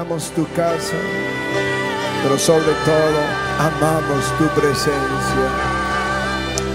anhelamos 0.00 0.30
tu 0.30 0.46
casa, 0.54 0.96
pero 2.22 2.38
sobre 2.38 2.72
todo 2.84 3.20
amamos 3.58 4.38
tu 4.38 4.46
presencia. 4.60 4.96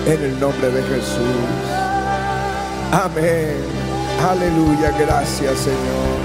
En 0.06 0.22
el 0.22 0.40
nombre 0.40 0.70
de 0.70 0.84
Jesús. 0.84 1.66
Amén. 2.92 3.58
Aleluya. 4.22 4.92
Gracias 5.00 5.60
Señor. 5.60 6.20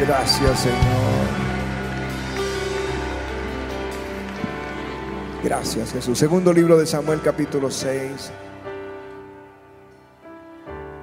Gracias 0.00 0.60
Señor. 0.60 1.22
Gracias 5.44 5.92
Jesús. 5.92 6.18
Segundo 6.18 6.52
libro 6.52 6.78
de 6.78 6.86
Samuel 6.86 7.20
capítulo 7.22 7.70
6. 7.70 8.32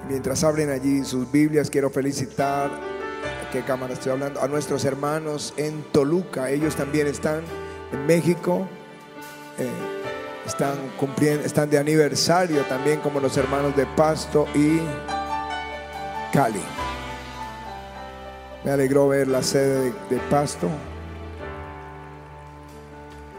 Mientras 0.07 0.43
abren 0.43 0.71
allí 0.71 1.05
sus 1.05 1.31
Biblias, 1.31 1.69
quiero 1.69 1.91
felicitar, 1.91 2.71
¿qué 3.51 3.61
cámara 3.61 3.93
estoy 3.93 4.11
hablando? 4.11 4.41
A 4.41 4.47
nuestros 4.47 4.85
hermanos 4.85 5.53
en 5.57 5.83
Toluca. 5.91 6.49
Ellos 6.49 6.75
también 6.75 7.07
están 7.07 7.41
en 7.91 8.05
México. 8.05 8.67
Eh, 9.57 9.69
están 10.45 10.75
cumpliendo, 10.97 11.45
están 11.45 11.69
de 11.69 11.77
aniversario 11.77 12.61
también 12.63 12.99
como 13.01 13.19
los 13.19 13.37
hermanos 13.37 13.75
de 13.75 13.85
Pasto 13.85 14.47
y 14.55 14.79
Cali. 16.33 16.61
Me 18.63 18.71
alegró 18.71 19.07
ver 19.07 19.27
la 19.27 19.43
sede 19.43 19.85
de, 19.85 19.93
de 20.09 20.17
Pasto. 20.29 20.67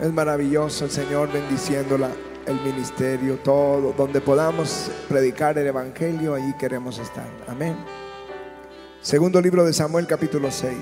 Es 0.00 0.12
maravilloso 0.12 0.84
el 0.84 0.90
Señor 0.90 1.32
bendiciéndola 1.32 2.10
el 2.46 2.60
ministerio, 2.62 3.38
todo, 3.38 3.92
donde 3.92 4.20
podamos 4.20 4.90
predicar 5.08 5.58
el 5.58 5.66
Evangelio, 5.66 6.34
allí 6.34 6.52
queremos 6.54 6.98
estar. 6.98 7.28
Amén. 7.46 7.76
Segundo 9.02 9.40
libro 9.40 9.64
de 9.64 9.72
Samuel, 9.72 10.06
capítulo 10.06 10.50
6. 10.50 10.76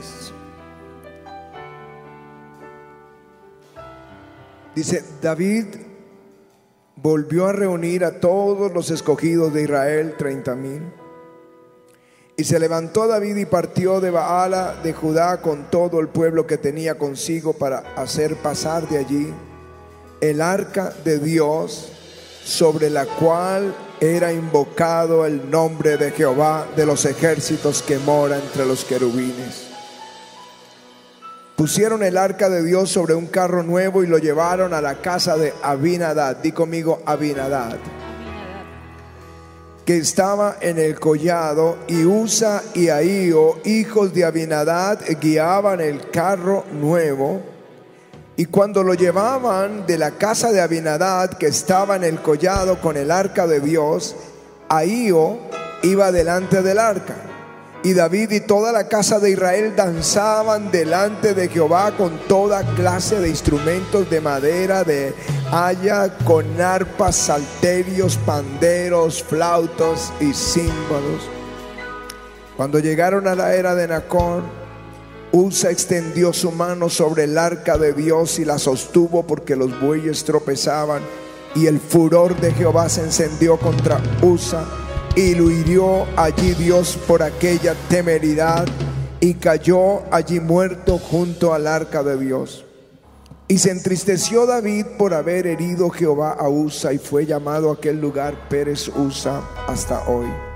Dice, 4.74 5.04
David 5.22 5.66
volvió 6.96 7.46
a 7.46 7.52
reunir 7.52 8.04
a 8.04 8.18
todos 8.18 8.72
los 8.72 8.90
escogidos 8.90 9.54
de 9.54 9.62
Israel, 9.62 10.16
treinta 10.18 10.56
mil. 10.56 10.82
Y 12.36 12.42
se 12.42 12.58
levantó 12.58 13.06
David 13.06 13.36
y 13.36 13.44
partió 13.44 14.00
de 14.00 14.10
Baala 14.10 14.74
de 14.82 14.92
Judá 14.92 15.40
con 15.40 15.70
todo 15.70 16.00
el 16.00 16.08
pueblo 16.08 16.44
que 16.44 16.58
tenía 16.58 16.98
consigo 16.98 17.52
para 17.52 17.94
hacer 17.94 18.34
pasar 18.34 18.88
de 18.88 18.98
allí 18.98 19.32
el 20.20 20.40
arca 20.40 20.92
de 21.04 21.20
Dios 21.20 21.92
sobre 22.42 22.90
la 22.90 23.06
cual 23.06 23.74
era 24.00 24.32
invocado 24.32 25.26
el 25.26 25.50
nombre 25.50 25.96
de 25.96 26.10
Jehová 26.12 26.66
de 26.76 26.86
los 26.86 27.04
ejércitos 27.04 27.82
que 27.82 27.98
mora 27.98 28.36
entre 28.36 28.64
los 28.66 28.84
querubines. 28.84 29.68
Pusieron 31.56 32.04
el 32.04 32.16
arca 32.16 32.48
de 32.48 32.62
Dios 32.62 32.88
sobre 32.88 33.14
un 33.14 33.26
carro 33.26 33.64
nuevo 33.64 34.04
y 34.04 34.06
lo 34.06 34.18
llevaron 34.18 34.72
a 34.72 34.80
la 34.80 35.00
casa 35.02 35.36
de 35.36 35.52
Abinadad. 35.60 36.36
Di 36.36 36.52
conmigo 36.52 37.02
Abinadad. 37.04 37.76
Que 39.84 39.96
estaba 39.96 40.58
en 40.60 40.78
el 40.78 41.00
collado 41.00 41.78
y 41.88 42.04
Usa 42.04 42.62
y 42.74 42.90
Ahío, 42.90 43.58
hijos 43.64 44.14
de 44.14 44.24
Abinadad, 44.24 45.00
guiaban 45.20 45.80
el 45.80 46.10
carro 46.10 46.64
nuevo. 46.72 47.57
Y 48.38 48.46
cuando 48.46 48.84
lo 48.84 48.94
llevaban 48.94 49.84
de 49.84 49.98
la 49.98 50.12
casa 50.12 50.52
de 50.52 50.60
Abinadad, 50.60 51.30
que 51.38 51.48
estaba 51.48 51.96
en 51.96 52.04
el 52.04 52.22
collado 52.22 52.80
con 52.80 52.96
el 52.96 53.10
arca 53.10 53.48
de 53.48 53.58
Dios, 53.58 54.14
Ahío 54.68 55.38
iba 55.82 56.12
delante 56.12 56.62
del 56.62 56.78
arca. 56.78 57.16
Y 57.82 57.94
David 57.94 58.30
y 58.30 58.40
toda 58.40 58.70
la 58.70 58.86
casa 58.86 59.18
de 59.18 59.30
Israel 59.30 59.74
danzaban 59.74 60.70
delante 60.70 61.34
de 61.34 61.48
Jehová 61.48 61.96
con 61.96 62.16
toda 62.28 62.62
clase 62.76 63.18
de 63.18 63.28
instrumentos 63.28 64.08
de 64.08 64.20
madera, 64.20 64.84
de 64.84 65.14
haya, 65.50 66.16
con 66.18 66.60
arpas, 66.60 67.16
salterios, 67.16 68.18
panderos, 68.18 69.20
flautos 69.20 70.12
y 70.20 70.32
címbalos. 70.32 71.28
Cuando 72.56 72.78
llegaron 72.78 73.26
a 73.26 73.34
la 73.34 73.56
era 73.56 73.74
de 73.74 73.88
Nacón, 73.88 74.57
Usa 75.32 75.70
extendió 75.70 76.32
su 76.32 76.50
mano 76.50 76.88
sobre 76.88 77.24
el 77.24 77.36
arca 77.36 77.76
de 77.76 77.92
Dios 77.92 78.38
y 78.38 78.44
la 78.44 78.58
sostuvo 78.58 79.26
porque 79.26 79.56
los 79.56 79.80
bueyes 79.80 80.24
tropezaban. 80.24 81.02
Y 81.54 81.66
el 81.66 81.80
furor 81.80 82.38
de 82.40 82.52
Jehová 82.52 82.88
se 82.88 83.02
encendió 83.02 83.58
contra 83.58 84.00
Usa 84.22 84.64
y 85.16 85.34
lo 85.34 85.50
hirió 85.50 86.06
allí 86.16 86.54
Dios 86.54 86.98
por 87.06 87.22
aquella 87.22 87.74
temeridad 87.88 88.66
y 89.20 89.34
cayó 89.34 90.02
allí 90.12 90.40
muerto 90.40 90.98
junto 90.98 91.52
al 91.52 91.66
arca 91.66 92.02
de 92.02 92.18
Dios. 92.18 92.64
Y 93.48 93.58
se 93.58 93.70
entristeció 93.70 94.46
David 94.46 94.86
por 94.98 95.14
haber 95.14 95.46
herido 95.46 95.90
Jehová 95.90 96.32
a 96.38 96.48
Usa 96.48 96.92
y 96.92 96.98
fue 96.98 97.26
llamado 97.26 97.70
aquel 97.70 98.00
lugar 98.00 98.48
Pérez 98.48 98.88
Usa 98.88 99.42
hasta 99.66 100.06
hoy. 100.08 100.47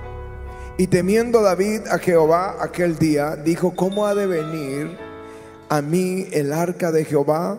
Y 0.82 0.88
temiendo 0.88 1.42
David 1.42 1.82
a 1.92 2.00
Jehová 2.00 2.56
aquel 2.58 2.98
día, 2.98 3.36
dijo, 3.36 3.72
¿cómo 3.76 4.04
ha 4.04 4.16
de 4.16 4.26
venir 4.26 4.98
a 5.68 5.80
mí 5.80 6.26
el 6.32 6.52
arca 6.52 6.90
de 6.90 7.04
Jehová? 7.04 7.56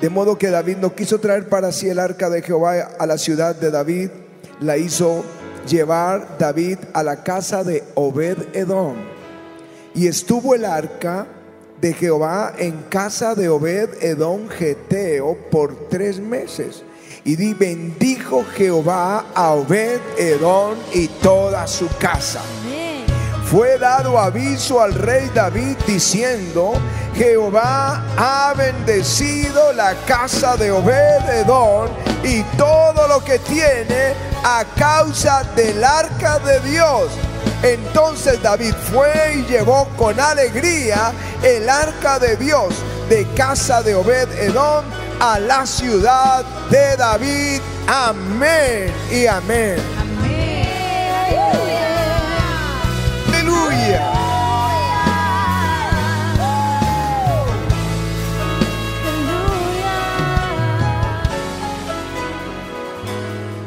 De 0.00 0.08
modo 0.08 0.38
que 0.38 0.48
David 0.48 0.78
no 0.78 0.94
quiso 0.94 1.20
traer 1.20 1.50
para 1.50 1.72
sí 1.72 1.90
el 1.90 1.98
arca 1.98 2.30
de 2.30 2.40
Jehová 2.40 2.92
a 2.98 3.04
la 3.04 3.18
ciudad 3.18 3.54
de 3.54 3.70
David, 3.70 4.08
la 4.60 4.78
hizo 4.78 5.22
llevar 5.68 6.38
David 6.38 6.78
a 6.94 7.02
la 7.02 7.22
casa 7.22 7.64
de 7.64 7.84
Obed 7.96 8.38
Edom. 8.54 8.96
Y 9.94 10.06
estuvo 10.06 10.54
el 10.54 10.64
arca 10.64 11.26
de 11.82 11.92
Jehová 11.92 12.54
en 12.56 12.84
casa 12.88 13.34
de 13.34 13.50
Obed 13.50 14.02
Edom 14.02 14.48
Geteo 14.48 15.36
por 15.50 15.90
tres 15.90 16.18
meses. 16.18 16.82
Y 17.26 17.36
di, 17.36 17.54
bendijo 17.54 18.44
Jehová 18.54 19.24
a 19.34 19.52
Obed 19.52 19.98
Edom 20.18 20.74
y 20.92 21.08
toda 21.08 21.66
su 21.66 21.88
casa. 21.98 22.42
Fue 23.50 23.78
dado 23.78 24.18
aviso 24.18 24.78
al 24.82 24.92
rey 24.92 25.30
David 25.34 25.76
diciendo, 25.86 26.74
Jehová 27.14 28.04
ha 28.18 28.52
bendecido 28.54 29.72
la 29.72 29.94
casa 30.06 30.58
de 30.58 30.70
Obed 30.70 31.28
Edom 31.30 31.88
y 32.22 32.42
todo 32.58 33.08
lo 33.08 33.24
que 33.24 33.38
tiene 33.38 34.12
a 34.42 34.62
causa 34.76 35.44
del 35.56 35.82
arca 35.82 36.38
de 36.40 36.60
Dios. 36.60 37.10
Entonces 37.62 38.42
David 38.42 38.74
fue 38.92 39.36
y 39.36 39.50
llevó 39.50 39.88
con 39.96 40.20
alegría 40.20 41.10
el 41.42 41.70
arca 41.70 42.18
de 42.18 42.36
Dios 42.36 42.74
de 43.08 43.26
casa 43.34 43.82
de 43.82 43.94
Obed 43.94 44.30
Edom 44.38 44.84
a 45.20 45.38
la 45.38 45.66
ciudad 45.66 46.44
de 46.70 46.96
David. 46.96 47.60
Amén 47.86 48.92
y 49.10 49.26
amén. 49.26 49.76
Aleluya. 53.28 54.12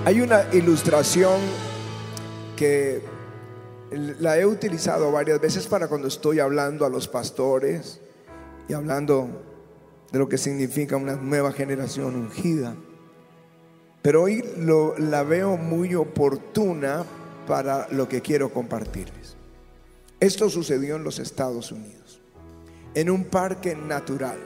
Hay 0.06 0.22
una 0.22 0.46
ilustración 0.54 1.42
que 2.56 3.02
la 3.92 4.38
he 4.38 4.46
utilizado 4.46 5.12
varias 5.12 5.40
veces 5.40 5.68
para 5.68 5.88
cuando 5.88 6.08
estoy 6.08 6.40
hablando 6.40 6.86
a 6.86 6.90
los 6.90 7.08
pastores 7.08 8.00
y 8.68 8.74
hablando 8.74 9.57
de 10.12 10.20
lo 10.20 10.30
que 10.30 10.38
significa 10.38 10.96
una 10.96 11.16
nueva 11.16 11.52
generación 11.52 12.16
ungida. 12.16 12.76
Pero 14.02 14.24
hoy 14.24 14.44
la 14.98 15.24
veo 15.24 15.58
muy 15.58 15.96
oportuna 15.96 17.04
para 17.46 17.88
lo 17.92 18.08
que 18.08 18.22
quiero 18.22 18.54
compartirles. 18.54 19.36
Esto 20.20 20.50
sucedió 20.50 20.96
en 20.96 21.04
los 21.04 21.20
Estados 21.20 21.72
Unidos, 21.72 22.22
en 22.94 23.10
un 23.10 23.26
parque 23.26 23.76
natural. 23.76 24.38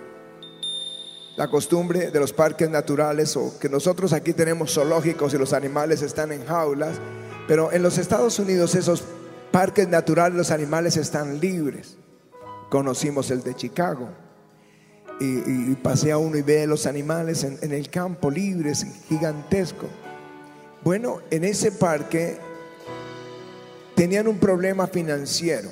La 1.38 1.50
costumbre 1.50 2.12
de 2.12 2.20
los 2.20 2.34
parques 2.34 2.70
naturales, 2.70 3.38
o 3.38 3.58
que 3.60 3.70
nosotros 3.70 4.14
aquí 4.14 4.34
tenemos 4.34 4.74
zoológicos 4.74 5.34
y 5.34 5.38
los 5.38 5.54
animales 5.54 6.02
están 6.02 6.32
en 6.32 6.46
jaulas, 6.46 7.00
pero 7.48 7.72
en 7.72 7.84
los 7.84 7.98
Estados 7.98 8.38
Unidos 8.40 8.76
esos 8.76 9.04
parques 9.52 9.88
naturales 9.88 10.38
los 10.38 10.52
animales 10.52 10.98
están 10.98 11.40
libres. 11.40 11.98
Conocimos 12.70 13.32
el 13.32 13.44
de 13.44 13.56
Chicago 13.56 14.10
y, 15.22 15.76
pasea 15.76 16.18
uno 16.18 16.38
y 16.38 16.42
ve 16.42 16.66
los 16.68 16.86
animales 16.86 17.44
en, 17.44 17.58
en 17.62 17.72
el 17.72 17.90
campo 17.90 18.30
libres, 18.30 18.86
gigantesco. 19.08 19.88
Bueno, 20.84 21.20
en 21.30 21.44
ese 21.44 21.72
parque 21.72 22.38
tenían 23.96 24.28
un 24.28 24.40
problema 24.40 24.88
financiero 24.88 25.70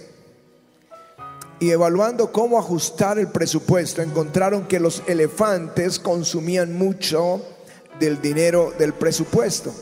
y 1.59 1.71
evaluando 1.71 2.31
cómo 2.31 2.57
ajustar 2.57 3.19
el 3.19 3.27
presupuesto, 3.27 4.01
encontraron 4.01 4.67
que 4.67 4.79
los 4.79 5.03
elefantes 5.07 5.99
consumían 5.99 6.77
mucho 6.77 7.41
del 7.99 8.21
dinero 8.21 8.73
del 8.77 8.93
presupuesto 8.93 9.73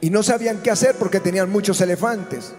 y 0.00 0.10
no 0.10 0.22
sabían 0.22 0.62
qué 0.62 0.70
hacer 0.70 0.96
porque 0.96 1.20
tenían 1.20 1.50
muchos 1.50 1.80
elefantes. 1.80 2.54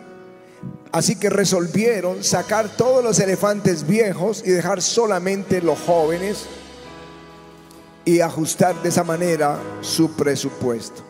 Así 0.91 1.15
que 1.17 1.29
resolvieron 1.29 2.23
sacar 2.23 2.69
todos 2.77 3.03
los 3.03 3.19
elefantes 3.19 3.85
viejos 3.85 4.43
y 4.45 4.51
dejar 4.51 4.81
solamente 4.81 5.61
los 5.61 5.79
jóvenes 5.79 6.45
y 8.05 8.21
ajustar 8.21 8.81
de 8.81 8.89
esa 8.89 9.03
manera 9.03 9.59
su 9.81 10.11
presupuesto. 10.15 11.01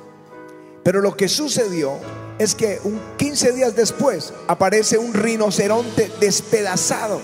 Pero 0.83 1.01
lo 1.01 1.16
que 1.16 1.27
sucedió 1.27 1.94
es 2.39 2.56
que 2.56 2.80
un 2.83 3.00
15 3.18 3.51
días 3.51 3.75
después 3.75 4.33
aparece 4.48 4.98
un 4.98 5.13
rinoceronte 5.13 6.12
despedazado, 6.19 7.22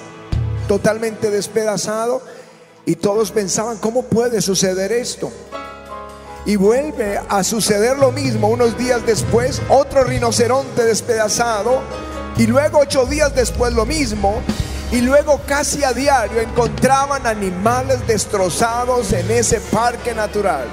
totalmente 0.67 1.29
despedazado, 1.29 2.21
y 2.85 2.95
todos 2.95 3.31
pensaban, 3.31 3.77
¿cómo 3.77 4.03
puede 4.03 4.41
suceder 4.41 4.91
esto? 4.91 5.31
Y 6.45 6.55
vuelve 6.55 7.19
a 7.29 7.43
suceder 7.43 7.97
lo 7.97 8.11
mismo 8.11 8.47
unos 8.47 8.77
días 8.77 9.05
después, 9.05 9.61
otro 9.69 10.03
rinoceronte 10.03 10.83
despedazado, 10.83 11.81
y 12.37 12.47
luego 12.47 12.79
ocho 12.79 13.05
días 13.05 13.33
después 13.35 13.73
lo 13.73 13.85
mismo, 13.85 14.41
y 14.91 14.99
luego 15.01 15.41
casi 15.45 15.83
a 15.83 15.93
diario 15.93 16.41
encontraban 16.41 17.25
animales 17.25 18.05
destrozados 18.07 19.13
en 19.13 19.31
ese 19.31 19.61
parque 19.61 20.13
natural. 20.13 20.67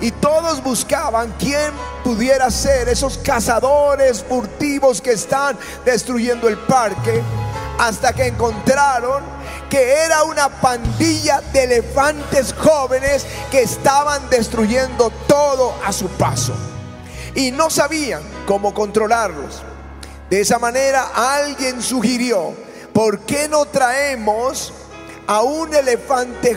Y 0.00 0.10
todos 0.12 0.62
buscaban 0.62 1.34
quién 1.38 1.72
pudiera 2.04 2.50
ser 2.50 2.88
esos 2.88 3.18
cazadores 3.18 4.24
furtivos 4.24 5.02
que 5.02 5.12
están 5.12 5.58
destruyendo 5.84 6.48
el 6.48 6.56
parque. 6.56 7.22
Hasta 7.78 8.12
que 8.12 8.26
encontraron 8.26 9.22
que 9.68 10.04
era 10.04 10.24
una 10.24 10.48
pandilla 10.48 11.40
de 11.52 11.64
elefantes 11.64 12.54
jóvenes 12.54 13.26
que 13.50 13.62
estaban 13.62 14.28
destruyendo 14.30 15.10
todo 15.26 15.74
a 15.84 15.92
su 15.92 16.08
paso. 16.08 16.54
Y 17.34 17.50
no 17.50 17.70
sabían 17.70 18.22
cómo 18.46 18.72
controlarlos. 18.72 19.62
De 20.30 20.40
esa 20.40 20.58
manera 20.58 21.10
alguien 21.14 21.80
sugirió, 21.82 22.54
¿por 22.92 23.20
qué 23.20 23.48
no 23.48 23.64
traemos 23.66 24.72
a 25.28 25.42
un 25.42 25.74
elefante 25.74 26.56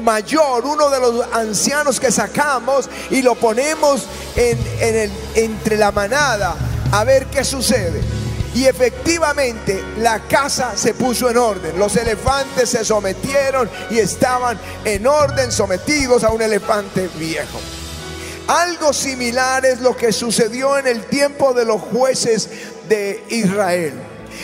mayor, 0.00 0.66
uno 0.66 0.90
de 0.90 0.98
los 0.98 1.24
ancianos 1.32 2.00
que 2.00 2.10
sacamos, 2.10 2.90
y 3.10 3.22
lo 3.22 3.36
ponemos 3.36 4.08
en, 4.34 4.58
entre 5.36 5.76
la 5.76 5.92
manada 5.92 6.56
a 6.90 7.04
ver 7.04 7.26
qué 7.26 7.44
sucede. 7.44 8.02
Y 8.54 8.66
efectivamente 8.66 9.82
la 9.98 10.18
casa 10.26 10.72
se 10.76 10.94
puso 10.94 11.30
en 11.30 11.38
orden. 11.38 11.78
Los 11.78 11.94
elefantes 11.96 12.70
se 12.70 12.84
sometieron 12.84 13.70
y 13.88 14.00
estaban 14.00 14.58
en 14.84 15.06
orden, 15.06 15.52
sometidos 15.52 16.24
a 16.24 16.30
un 16.30 16.42
elefante 16.42 17.08
viejo. 17.16 17.60
Algo 18.48 18.92
similar 18.92 19.64
es 19.64 19.80
lo 19.80 19.96
que 19.96 20.12
sucedió 20.12 20.76
en 20.76 20.88
el 20.88 21.04
tiempo 21.04 21.54
de 21.54 21.64
los 21.64 21.80
jueces 21.80 22.50
de 22.88 23.24
Israel. 23.28 23.94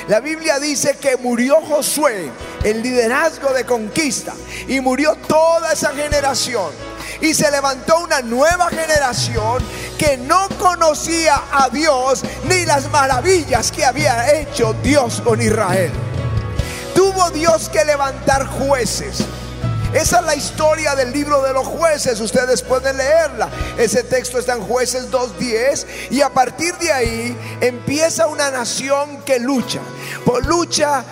La 0.06 0.20
Biblia 0.20 0.58
dice 0.58 0.96
que 1.00 1.16
murió 1.16 1.56
Josué, 1.62 2.30
el 2.64 2.82
liderazgo 2.82 3.52
de 3.52 3.64
conquista, 3.64 4.34
y 4.66 4.80
murió 4.80 5.16
toda 5.26 5.72
esa 5.72 5.90
generación. 5.92 6.72
Y 7.20 7.34
se 7.34 7.50
levantó 7.50 7.98
una 8.00 8.20
nueva 8.22 8.68
generación 8.68 9.62
que 9.98 10.16
no 10.16 10.48
conocía 10.58 11.42
a 11.50 11.68
Dios 11.68 12.22
ni 12.44 12.64
las 12.64 12.90
maravillas 12.90 13.72
que 13.72 13.84
había 13.84 14.38
hecho 14.38 14.74
Dios 14.82 15.20
con 15.22 15.42
Israel. 15.42 15.90
Tuvo 16.94 17.30
Dios 17.30 17.68
que 17.68 17.84
levantar 17.84 18.46
jueces 18.46 19.24
esa 19.94 20.18
es 20.20 20.26
la 20.26 20.34
historia 20.34 20.94
del 20.94 21.12
libro 21.12 21.42
de 21.42 21.52
los 21.52 21.66
jueces. 21.66 22.20
Ustedes 22.20 22.62
pueden 22.62 22.96
leerla. 22.96 23.48
Ese 23.78 24.02
texto 24.02 24.38
está 24.38 24.54
en 24.54 24.62
jueces 24.62 25.10
2.10. 25.10 25.86
Y 26.10 26.20
a 26.20 26.28
partir 26.28 26.74
de 26.76 26.92
ahí 26.92 27.36
empieza 27.60 28.26
una 28.26 28.50
nación 28.50 29.22
que 29.24 29.38
lucha. 29.38 29.80
Por 30.24 30.44
lucha 30.46 31.04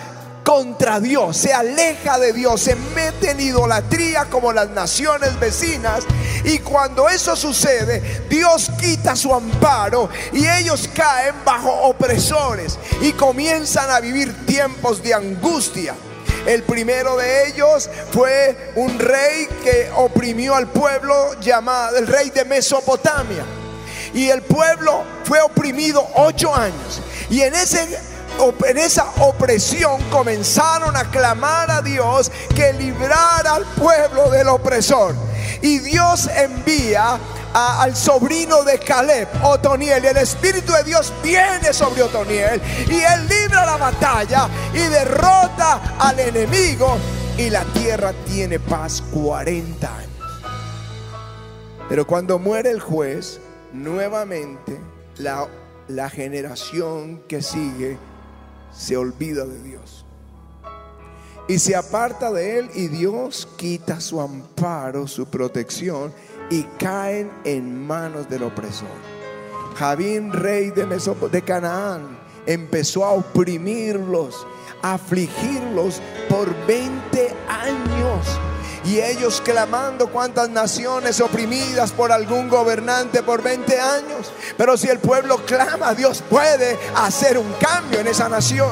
contra 0.43 1.01
Dios, 1.01 1.35
se 1.35 1.53
aleja 1.53 2.17
de 2.19 2.31
Dios, 2.31 2.61
se 2.61 2.75
mete 2.95 3.31
en 3.31 3.41
idolatría 3.41 4.25
como 4.25 4.53
las 4.53 4.69
naciones 4.69 5.37
vecinas. 5.39 6.05
Y 6.45 6.59
cuando 6.59 7.09
eso 7.09 7.35
sucede, 7.35 8.25
Dios 8.29 8.71
quita 8.79 9.15
su 9.15 9.33
amparo 9.33 10.09
y 10.31 10.47
ellos 10.47 10.87
caen 10.93 11.35
bajo 11.43 11.69
opresores 11.69 12.77
y 13.01 13.11
comienzan 13.11 13.89
a 13.89 13.99
vivir 13.99 14.45
tiempos 14.45 15.03
de 15.03 15.15
angustia. 15.15 15.95
El 16.47 16.63
primero 16.63 17.17
de 17.17 17.49
ellos 17.49 17.89
fue 18.11 18.71
un 18.75 18.97
rey 18.97 19.49
que 19.63 19.91
oprimió 19.97 20.55
al 20.55 20.67
pueblo 20.67 21.37
llamado 21.41 21.97
el 21.97 22.07
rey 22.07 22.29
de 22.29 22.45
Mesopotamia. 22.45 23.43
Y 24.13 24.29
el 24.29 24.41
pueblo 24.41 25.03
fue 25.25 25.41
oprimido 25.41 26.07
ocho 26.15 26.55
años. 26.55 27.01
Y 27.29 27.41
en 27.41 27.53
ese 27.53 27.99
en 28.65 28.77
esa 28.77 29.09
opresión 29.19 30.01
comenzaron 30.09 30.95
a 30.95 31.09
clamar 31.09 31.69
a 31.69 31.81
Dios 31.81 32.31
que 32.55 32.71
librara 32.73 33.55
al 33.55 33.65
pueblo 33.65 34.29
del 34.29 34.47
opresor. 34.47 35.15
Y 35.61 35.79
Dios 35.79 36.29
envía 36.33 37.19
al 37.57 37.95
sobrino 37.95 38.63
de 38.63 38.77
Caleb, 38.79 39.27
Otoniel. 39.43 40.03
Y 40.03 40.07
el 40.07 40.17
Espíritu 40.17 40.71
de 40.73 40.83
Dios 40.83 41.11
viene 41.23 41.73
sobre 41.73 42.03
Otoniel 42.03 42.61
y 42.89 42.99
él 42.99 43.27
libra 43.27 43.65
la 43.65 43.77
batalla 43.77 44.47
y 44.73 44.79
derrota 44.79 45.95
al 45.99 46.19
enemigo. 46.19 46.97
Y 47.37 47.49
la 47.49 47.63
tierra 47.65 48.13
tiene 48.25 48.59
paz 48.59 49.03
40 49.11 49.95
años. 49.95 50.11
Pero 51.89 52.05
cuando 52.05 52.39
muere 52.39 52.71
el 52.71 52.79
juez, 52.79 53.39
nuevamente 53.73 54.79
la, 55.17 55.47
la 55.87 56.09
generación 56.09 57.21
que 57.27 57.41
sigue 57.41 57.97
se 58.71 58.97
olvida 58.97 59.45
de 59.45 59.61
Dios. 59.63 60.05
Y 61.47 61.59
se 61.59 61.75
aparta 61.75 62.31
de 62.31 62.59
él 62.59 62.69
y 62.73 62.87
Dios 62.87 63.47
quita 63.55 64.01
su 64.01 64.19
amparo, 64.19 65.07
su 65.07 65.27
protección 65.27 66.13
y 66.49 66.63
caen 66.79 67.31
en 67.43 67.85
manos 67.85 68.29
del 68.29 68.43
opresor. 68.43 68.87
Javín, 69.77 70.33
rey 70.33 70.71
de, 70.71 71.41
Canaán, 71.43 72.17
empezó 72.45 73.05
a 73.05 73.11
oprimirlos, 73.11 74.47
a 74.81 74.93
afligirlos 74.95 76.01
por 76.29 76.53
20 76.65 77.35
años. 77.47 78.25
Y 78.85 78.99
ellos 79.01 79.41
clamando 79.43 80.07
cuántas 80.07 80.49
naciones 80.49 81.19
oprimidas 81.19 81.91
por 81.91 82.11
algún 82.11 82.47
gobernante 82.47 83.21
por 83.21 83.43
20 83.43 83.79
años. 83.79 84.31
Pero 84.57 84.77
si 84.77 84.87
el 84.87 84.99
pueblo 84.99 85.45
clama, 85.45 85.93
Dios 85.93 86.23
puede 86.27 86.79
hacer 86.95 87.37
un 87.37 87.51
cambio 87.59 87.99
en 87.99 88.07
esa 88.07 88.29
nación. 88.29 88.71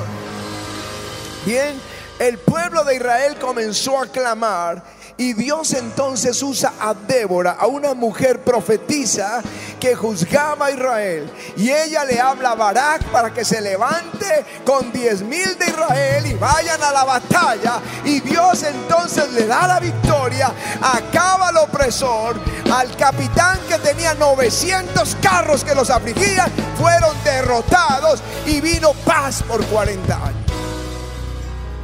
Bien, 1.46 1.80
el 2.18 2.38
pueblo 2.38 2.86
de 2.86 2.96
Israel 2.96 3.38
comenzó 3.38 4.02
a 4.02 4.08
clamar 4.08 4.82
y 5.18 5.34
Dios 5.34 5.74
entonces 5.74 6.42
usa 6.44 6.74
a 6.80 6.94
Débora, 6.94 7.52
a 7.52 7.68
una 7.68 7.94
mujer 7.94 8.42
profetisa 8.42 9.42
que 9.80 9.96
juzgaba 9.96 10.68
a 10.68 10.72
Israel. 10.72 11.32
Y 11.56 11.72
ella 11.72 12.04
le 12.04 12.20
habla 12.20 12.52
a 12.52 12.56
Barak 12.56 13.04
para 13.06 13.34
que 13.34 13.46
se 13.46 13.62
levante 13.62 14.46
con 14.66 14.92
diez 14.92 15.22
mil 15.22 15.58
de 15.58 15.66
Israel 15.68 16.26
y 16.26 16.34
vayan 16.34 16.84
a 16.84 16.92
la 16.92 17.06
batalla. 17.06 17.80
Y 18.04 18.20
Dios 18.20 18.64
entonces 18.64 19.32
le 19.32 19.48
da 19.48 19.68
la 19.68 19.80
victoria, 19.80 20.52
acaba 20.82 21.50
al 21.50 21.58
opresor, 21.58 22.36
al 22.74 22.96
capitán 22.98 23.60
que 23.70 23.78
tenía 23.80 24.14
900 24.16 25.16
carros 25.22 25.64
que 25.64 25.76
los 25.76 25.90
afligían, 25.90 26.52
fueron 26.78 27.16
derrotados 27.24 28.22
y 28.46 28.60
vino 28.60 28.94
paz 29.06 29.44
por 29.44 29.66
40 29.66 30.14
años. 30.14 30.52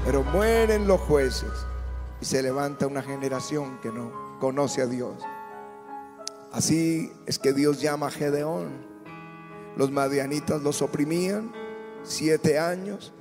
Pero 0.03 0.23
mueren 0.23 0.87
los 0.87 0.99
jueces 1.01 1.70
y 2.21 2.25
se 2.25 2.43
levanta 2.43 2.85
una 2.85 3.01
generación 3.01 3.79
que 3.81 3.91
no 3.91 4.37
conoce 4.39 4.83
a 4.83 4.85
Dios. 4.85 5.15
Así 6.51 7.11
es 7.25 7.39
que 7.39 7.51
Dios 7.51 7.81
llama 7.81 8.07
a 8.07 8.11
Gedeón. 8.11 8.69
Los 9.75 9.91
madianitas 9.91 10.61
los 10.61 10.81
oprimían 10.81 11.51
siete 12.03 12.59
años. 12.59 13.11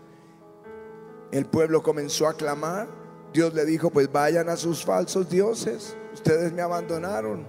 El 1.33 1.47
pueblo 1.47 1.83
comenzó 1.83 2.28
a 2.28 2.35
clamar. 2.35 2.88
Dios 3.33 3.54
le 3.54 3.64
dijo, 3.64 3.90
pues 3.90 4.12
vayan 4.12 4.49
a 4.49 4.57
sus 4.57 4.85
falsos 4.85 5.30
dioses. 5.30 5.97
Ustedes 6.12 6.52
me 6.52 6.61
abandonaron. 6.61 7.47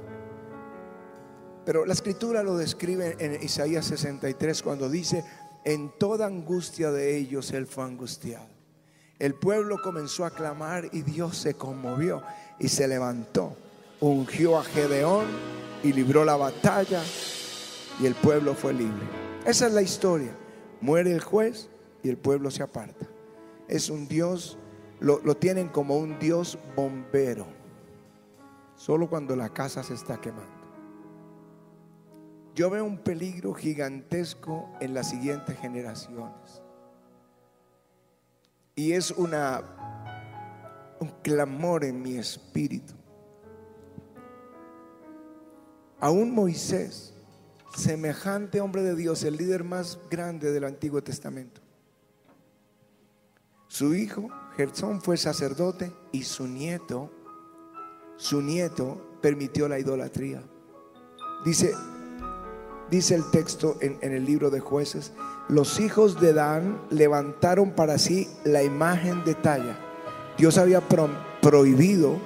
Pero 1.66 1.86
la 1.86 1.94
escritura 1.94 2.44
lo 2.44 2.56
describe 2.58 3.18
en 3.20 3.44
Isaías 3.44 3.86
63 3.86 4.62
cuando 4.62 4.90
dice, 4.90 5.26
en 5.66 5.92
toda 5.98 6.28
angustia 6.28 6.92
de 6.92 7.18
ellos 7.18 7.52
él 7.52 7.68
fue 7.68 7.84
angustiado 7.84 8.51
el 9.22 9.36
pueblo 9.36 9.80
comenzó 9.84 10.26
a 10.26 10.32
clamar 10.32 10.90
y 10.92 11.04
Dios 11.04 11.38
se 11.38 11.54
conmovió 11.54 12.24
y 12.58 12.70
se 12.70 12.88
levantó. 12.88 13.56
Ungió 14.00 14.58
a 14.58 14.64
Gedeón 14.64 15.28
y 15.84 15.94
libró 15.94 16.26
la 16.26 16.38
batalla 16.38 17.04
y 18.02 18.08
el 18.08 18.16
pueblo 18.16 18.56
fue 18.56 18.74
libre. 18.74 19.06
Esa 19.46 19.68
es 19.68 19.74
la 19.74 19.84
historia. 19.84 20.36
Muere 20.82 21.12
el 21.12 21.22
juez 21.22 21.70
y 22.02 22.10
el 22.10 22.18
pueblo 22.18 22.50
se 22.50 22.64
aparta. 22.64 23.06
Es 23.68 23.92
un 23.92 24.08
Dios, 24.08 24.58
lo, 25.00 25.20
lo 25.20 25.38
tienen 25.38 25.68
como 25.68 25.98
un 25.98 26.18
Dios 26.18 26.58
bombero. 26.76 27.46
Solo 28.76 29.08
cuando 29.08 29.36
la 29.36 29.50
casa 29.50 29.84
se 29.84 29.94
está 29.94 30.20
quemando. 30.20 30.50
Yo 32.56 32.72
veo 32.72 32.86
un 32.86 32.98
peligro 32.98 33.54
gigantesco 33.54 34.68
en 34.80 34.96
las 34.96 35.12
siguientes 35.12 35.60
generaciones 35.60 36.61
y 38.82 38.94
es 38.94 39.12
una 39.12 39.64
un 41.00 41.10
clamor 41.22 41.84
en 41.84 42.02
mi 42.02 42.18
espíritu. 42.18 42.94
Aún 46.00 46.34
Moisés, 46.34 47.14
semejante 47.76 48.60
hombre 48.60 48.82
de 48.82 48.96
Dios, 48.96 49.24
el 49.24 49.38
líder 49.38 49.64
más 49.64 50.00
grande 50.10 50.52
del 50.52 50.64
Antiguo 50.64 51.04
Testamento. 51.04 51.62
Su 53.68 53.94
hijo, 53.94 54.30
Gersón, 54.58 55.00
fue 55.00 55.16
sacerdote 55.16 55.94
y 56.12 56.24
su 56.24 56.48
nieto, 56.48 57.12
su 58.18 58.42
nieto 58.42 59.20
permitió 59.22 59.68
la 59.68 59.78
idolatría. 59.78 60.44
Dice, 61.46 61.72
dice 62.92 63.16
el 63.16 63.24
texto 63.32 63.78
en, 63.80 63.98
el 64.02 64.26
libro 64.26 64.50
de 64.50 64.60
jueces, 64.60 65.14
los 65.48 65.80
hijos 65.80 66.20
de 66.20 66.34
Dan 66.34 66.82
levantaron 66.90 67.72
para 67.72 67.98
sí 67.98 68.28
la 68.44 68.64
imagen 68.64 69.24
de 69.24 69.34
talla. 69.34 69.80
Dios 70.38 70.58
había 70.58 70.82
prohibido 71.42 72.20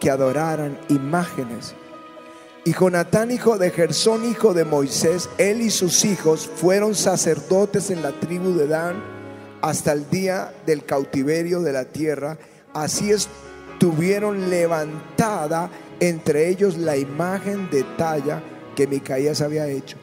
que 0.00 0.10
adoraran 0.10 0.78
imágenes. 0.88 1.74
Y 2.64 2.72
Jonatán, 2.72 3.30
hijo 3.30 3.58
de 3.58 3.70
Gersón, 3.70 4.24
hijo 4.28 4.52
de 4.54 4.64
Moisés, 4.64 5.30
él 5.38 5.62
y 5.62 5.70
sus 5.70 6.04
hijos 6.04 6.50
fueron 6.52 6.96
sacerdotes 6.96 7.90
en 7.90 8.02
la 8.02 8.10
tribu 8.10 8.54
de 8.54 8.66
Dan 8.66 8.96
hasta 9.62 9.92
el 9.92 10.10
día 10.10 10.52
del 10.66 10.84
cautiverio 10.84 11.60
de 11.60 11.72
la 11.72 11.84
tierra. 11.84 12.38
Así 12.74 13.12
estuvieron 13.12 14.50
levantada 14.50 15.70
entre 16.00 16.48
ellos 16.48 16.76
la 16.76 16.96
imagen 16.96 17.70
de 17.70 17.84
talla 17.96 18.42
que 18.74 18.86
Micaías 18.86 19.40
había 19.40 19.66
hecho 19.68 19.96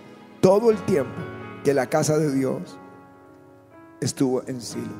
todo 0.45 0.69
el 0.69 0.77
tiempo 0.85 1.19
que 1.63 1.73
la 1.73 1.89
casa 1.89 2.19
de 2.19 2.31
Dios 2.31 2.77
estuvo 3.99 4.47
en 4.47 4.61
Silo. 4.61 4.93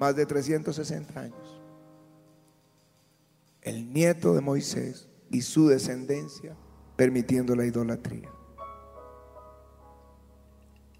Más 0.00 0.16
de 0.16 0.24
360 0.24 1.20
años. 1.20 1.60
El 3.60 3.92
nieto 3.92 4.32
de 4.32 4.40
Moisés 4.40 5.10
y 5.30 5.42
su 5.42 5.68
descendencia 5.68 6.56
permitiendo 6.96 7.54
la 7.54 7.66
idolatría. 7.66 8.30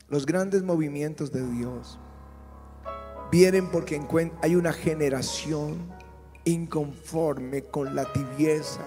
Los 0.07 0.27
grandes 0.27 0.63
movimientos 0.63 1.33
de 1.33 1.51
Dios 1.53 1.99
vienen 3.31 3.71
porque 3.71 3.99
hay 4.43 4.55
una 4.55 4.75
generación 4.75 5.91
inconforme 6.45 7.65
con 7.65 7.95
la 7.95 8.13
tibieza, 8.13 8.85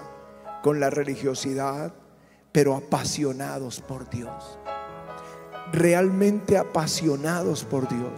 con 0.62 0.78
la 0.78 0.90
religiosidad, 0.90 1.92
pero 2.52 2.76
apasionados 2.76 3.80
por 3.80 4.08
Dios 4.08 4.60
realmente 5.72 6.56
apasionados 6.56 7.64
por 7.64 7.88
Dios. 7.88 8.12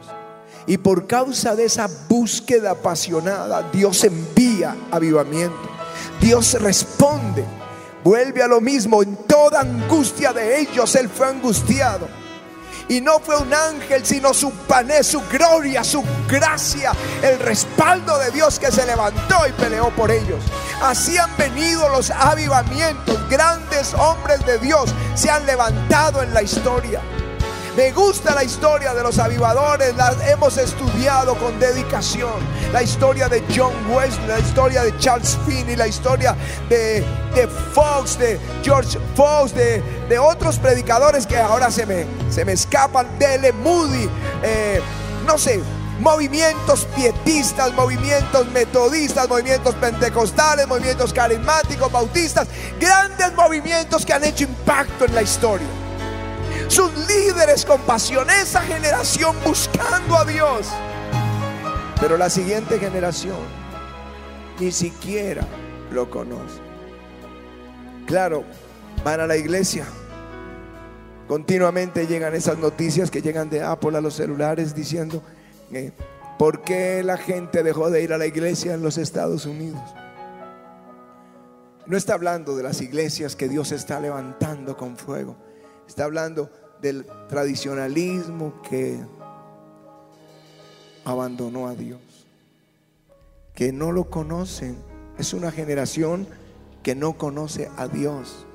Y 0.67 0.77
por 0.77 1.07
causa 1.07 1.57
de 1.57 1.65
esa 1.65 1.89
búsqueda 2.09 2.73
apasionada, 2.73 3.71
Dios 3.73 4.05
envía 4.05 4.77
avivamiento. 4.91 5.69
Dios 6.21 6.61
responde. 6.61 7.45
Vuelve 8.05 8.43
a 8.43 8.49
lo 8.49 8.61
mismo. 8.61 9.03
En 9.03 9.17
toda 9.17 9.61
angustia 9.61 10.33
de 10.33 10.61
ellos, 10.61 10.95
Él 10.95 11.09
fue 11.09 11.29
angustiado. 11.29 12.07
Y 12.89 13.01
no 13.03 13.19
fue 13.21 13.37
un 13.37 13.53
ángel, 13.53 14.05
sino 14.05 14.33
su 14.33 14.51
pané, 14.51 15.03
su 15.03 15.21
gloria, 15.31 15.85
su 15.85 16.03
gracia, 16.27 16.93
el 17.23 17.39
respaldo 17.39 18.19
de 18.19 18.31
Dios 18.31 18.59
que 18.59 18.73
se 18.73 18.87
levantó 18.87 19.47
y 19.47 19.53
peleó 19.53 19.91
por 19.91 20.11
ellos. 20.11 20.43
Así 20.83 21.19
han 21.19 21.35
venido 21.37 21.89
los 21.91 22.11
avivamientos. 22.11 23.19
Grandes 23.29 23.93
hombres 23.95 24.45
de 24.47 24.59
Dios 24.59 24.95
se 25.15 25.31
han 25.31 25.45
levantado 25.45 26.23
en 26.23 26.33
la 26.33 26.43
historia. 26.43 27.01
Me 27.79 27.93
gusta 27.93 28.35
la 28.35 28.43
historia 28.43 28.93
de 28.93 29.05
los 29.05 29.21
avivadores, 29.21 29.95
la 29.95 30.13
hemos 30.29 30.57
estudiado 30.57 31.39
con 31.39 31.61
dedicación. 31.61 32.33
La 32.73 32.83
historia 32.83 33.29
de 33.29 33.41
John 33.57 33.73
Wesley, 33.89 34.27
la 34.27 34.41
historia 34.41 34.83
de 34.83 34.99
Charles 34.99 35.39
Finney, 35.47 35.77
la 35.77 35.87
historia 35.87 36.35
de, 36.69 37.05
Fox, 37.73 38.19
de 38.19 38.41
George 38.65 38.99
Fox, 39.15 39.55
de, 39.55 39.81
de, 40.09 40.19
otros 40.19 40.59
predicadores 40.59 41.25
que 41.25 41.39
ahora 41.39 41.71
se 41.71 41.87
me, 41.87 42.05
se 42.31 42.45
me 42.45 42.51
escapan, 42.51 43.17
Dele 43.17 43.53
Moody, 43.53 44.11
eh, 44.43 44.81
no 45.25 45.39
sé, 45.39 45.61
movimientos 46.01 46.85
pietistas, 46.97 47.73
movimientos 47.75 48.49
metodistas, 48.49 49.29
movimientos 49.29 49.77
pentecostales, 49.77 50.67
movimientos 50.67 51.13
carismáticos, 51.13 51.93
bautistas, 51.93 52.49
grandes 52.81 53.33
movimientos 53.37 54.05
que 54.05 54.15
han 54.15 54.25
hecho 54.25 54.43
impacto 54.43 55.05
en 55.05 55.15
la 55.15 55.23
historia 55.23 55.88
sus 56.69 56.93
líderes 57.09 57.65
con 57.65 57.81
pasión, 57.83 58.29
esa 58.31 58.61
generación 58.61 59.35
buscando 59.45 60.17
a 60.17 60.25
Dios. 60.25 60.69
Pero 62.01 62.17
la 62.17 62.31
siguiente 62.31 62.79
generación 62.79 63.39
ni 64.61 64.71
siquiera 64.71 65.43
lo 65.91 66.09
conoce. 66.09 66.61
Claro, 68.07 68.45
van 69.05 69.21
a 69.21 69.27
la 69.27 69.37
iglesia. 69.37 69.87
Continuamente 71.27 72.07
llegan 72.07 72.35
esas 72.35 72.59
noticias 72.59 73.11
que 73.11 73.21
llegan 73.21 73.51
de 73.51 73.63
Apple 73.63 73.97
a 73.97 74.01
los 74.01 74.15
celulares 74.15 74.75
diciendo, 74.75 75.23
eh, 75.73 75.93
¿por 76.39 76.63
qué 76.63 77.03
la 77.03 77.19
gente 77.19 77.63
dejó 77.63 77.91
de 77.91 78.03
ir 78.03 78.13
a 78.13 78.19
la 78.19 78.27
iglesia 78.27 78.75
en 78.75 78.83
los 78.83 78.97
Estados 78.97 79.45
Unidos? 79.45 79.83
No 81.87 81.97
está 81.97 82.15
hablando 82.15 82.57
de 82.57 82.63
las 82.63 82.81
iglesias 82.81 83.35
que 83.35 83.49
Dios 83.49 83.73
está 83.73 84.01
levantando 84.01 84.77
con 84.77 84.97
fuego. 84.97 85.48
Está 85.89 86.05
hablando 86.05 86.51
del 86.83 87.07
tradicionalismo 87.29 88.61
que 88.69 89.01
abandonó 91.05 91.67
a 91.67 91.75
Dios, 91.75 92.01
que 93.55 93.73
no 93.73 93.91
lo 93.91 94.11
conocen. 94.11 94.77
Es 95.19 95.33
una 95.33 95.51
generación 95.51 96.29
que 96.83 96.95
no 96.95 97.17
conoce 97.17 97.71
a 97.79 97.89
Dios. 97.89 98.47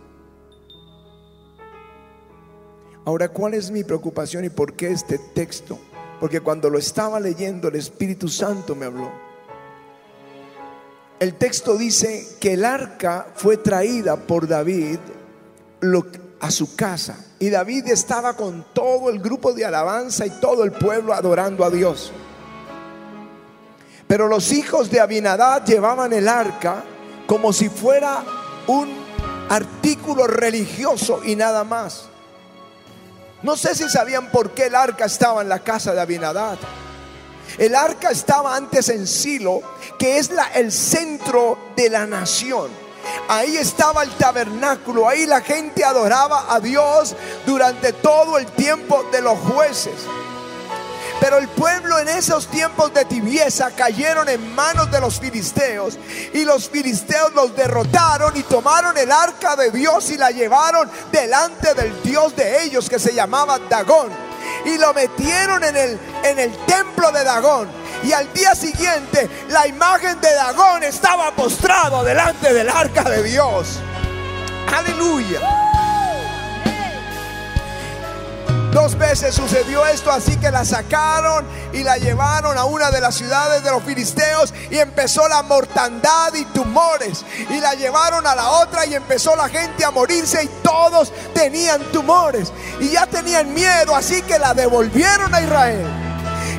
Ahora, 3.04 3.30
¿cuál 3.30 3.56
es 3.56 3.72
mi 3.72 3.84
preocupación 3.84 4.46
y 4.46 4.50
por 4.50 4.74
qué 4.74 4.92
este 4.92 5.18
texto? 5.18 5.80
Porque 6.20 6.40
cuando 6.40 6.70
lo 6.70 6.78
estaba 6.78 7.20
leyendo, 7.20 7.68
el 7.68 7.76
Espíritu 7.76 8.30
Santo 8.30 8.76
me 8.76 8.86
habló. 8.86 9.12
El 11.20 11.34
texto 11.34 11.78
dice 11.78 12.38
que 12.40 12.54
el 12.54 12.64
arca 12.64 13.28
fue 13.34 13.58
traída 13.58 14.16
por 14.16 14.48
David 14.48 15.00
a 16.44 16.52
su 16.52 16.76
casa 16.76 17.16
y 17.40 17.50
David 17.50 17.88
estaba 17.88 18.36
con 18.36 18.66
todo 18.74 19.10
el 19.10 19.20
grupo 19.20 19.54
de 19.54 19.64
alabanza 19.64 20.26
y 20.26 20.30
todo 20.42 20.66
el 20.66 20.74
pueblo 20.74 21.14
adorando 21.14 21.64
a 21.64 21.70
Dios. 21.70 22.12
Pero 24.08 24.28
los 24.28 24.52
hijos 24.52 24.92
de 24.92 25.00
Abinadad 25.00 25.66
llevaban 25.66 26.12
el 26.12 26.28
arca 26.28 26.84
como 27.28 27.54
si 27.54 27.70
fuera 27.70 28.26
un 28.68 28.94
artículo 29.50 30.28
religioso 30.28 31.22
y 31.24 31.38
nada 31.38 31.64
más. 31.64 32.10
No 33.42 33.56
sé 33.56 33.74
si 33.74 33.88
sabían 33.88 34.30
por 34.30 34.52
qué 34.52 34.66
el 34.66 34.76
arca 34.76 35.06
estaba 35.06 35.42
en 35.42 35.50
la 35.50 35.60
casa 35.60 35.94
de 35.94 36.02
Abinadad. 36.02 36.58
El 37.58 37.74
arca 37.74 38.12
estaba 38.12 38.54
antes 38.54 38.90
en 38.90 39.08
Silo, 39.08 39.62
que 39.98 40.18
es 40.18 40.30
la, 40.30 40.48
el 40.56 40.74
centro 40.74 41.58
de 41.78 41.90
la 41.90 42.06
nación. 42.06 42.83
Ahí 43.28 43.58
estaba 43.58 44.04
el 44.04 44.12
tabernáculo, 44.12 45.08
ahí 45.08 45.26
la 45.26 45.42
gente 45.42 45.84
adoraba 45.84 46.54
a 46.54 46.60
Dios 46.60 47.16
durante 47.46 47.94
todo 47.94 48.38
el 48.38 48.46
tiempo 48.48 49.04
de 49.12 49.22
los 49.22 49.38
jueces. 49.40 49.96
Pero 51.20 51.38
el 51.38 51.48
pueblo 51.48 52.00
en 52.00 52.10
esos 52.10 52.48
tiempos 52.48 52.94
de 52.94 53.06
tibieza 53.06 53.72
cayeron 53.72 54.28
en 54.28 54.54
manos 54.56 54.92
de 54.92 55.00
los 55.00 55.20
filisteos 55.22 55.98
y 56.34 56.44
los 56.44 56.68
filisteos 56.70 57.34
los 57.34 57.56
derrotaron 57.56 58.36
y 58.36 58.44
tomaron 58.44 58.98
el 58.98 59.10
arca 59.10 59.56
de 59.56 59.72
Dios 59.72 60.10
y 60.10 60.18
la 60.18 60.32
llevaron 60.32 60.92
delante 61.14 61.74
del 61.76 62.04
Dios 62.04 62.36
de 62.36 62.64
ellos 62.64 62.90
que 62.90 63.00
se 63.00 63.14
llamaba 63.14 63.58
Dagón 63.58 64.10
y 64.66 64.78
lo 64.78 64.94
metieron 64.94 65.64
en 65.64 65.78
el, 65.78 66.00
en 66.24 66.40
el 66.40 66.52
templo 66.66 67.12
de 67.12 67.24
Dagón 67.24 67.83
y 68.04 68.12
al 68.12 68.32
día 68.34 68.56
siguiente 68.56 69.30
la 69.50 69.68
imagen 69.68 70.20
de 70.22 70.34
Dagón 70.34 70.84
estaba 70.84 71.32
postrado 71.32 72.04
delante 72.04 72.54
del 72.54 72.70
arca 72.70 73.04
de 73.04 73.24
Dios. 73.24 73.80
Aleluya. 74.76 75.64
Dos 78.74 78.98
veces 78.98 79.36
sucedió 79.36 79.86
esto, 79.86 80.12
así 80.12 80.36
que 80.38 80.50
la 80.50 80.66
sacaron 80.66 81.46
y 81.74 81.84
la 81.84 81.98
llevaron 81.98 82.58
a 82.58 82.64
una 82.64 82.90
de 82.90 83.02
las 83.02 83.14
ciudades 83.14 83.64
de 83.64 83.70
los 83.70 83.84
filisteos 83.84 84.52
y 84.72 84.80
empezó 84.80 85.28
la 85.28 85.44
mortandad 85.44 86.34
y 86.34 86.44
tumores. 86.46 87.24
Y 87.52 87.60
la 87.60 87.76
llevaron 87.76 88.26
a 88.26 88.34
la 88.34 88.50
otra 88.50 88.88
y 88.88 88.96
empezó 88.96 89.36
la 89.36 89.48
gente 89.48 89.86
a 89.86 89.92
morirse 89.92 90.44
y 90.44 90.48
todos 90.64 91.14
tenían 91.36 91.84
tumores. 91.92 92.52
Y 92.80 92.90
ya 92.90 93.06
tenían 93.06 93.54
miedo, 93.54 93.96
así 93.96 94.24
que 94.24 94.40
la 94.40 94.56
devolvieron 94.56 95.36
a 95.36 95.42
Israel. 95.42 96.03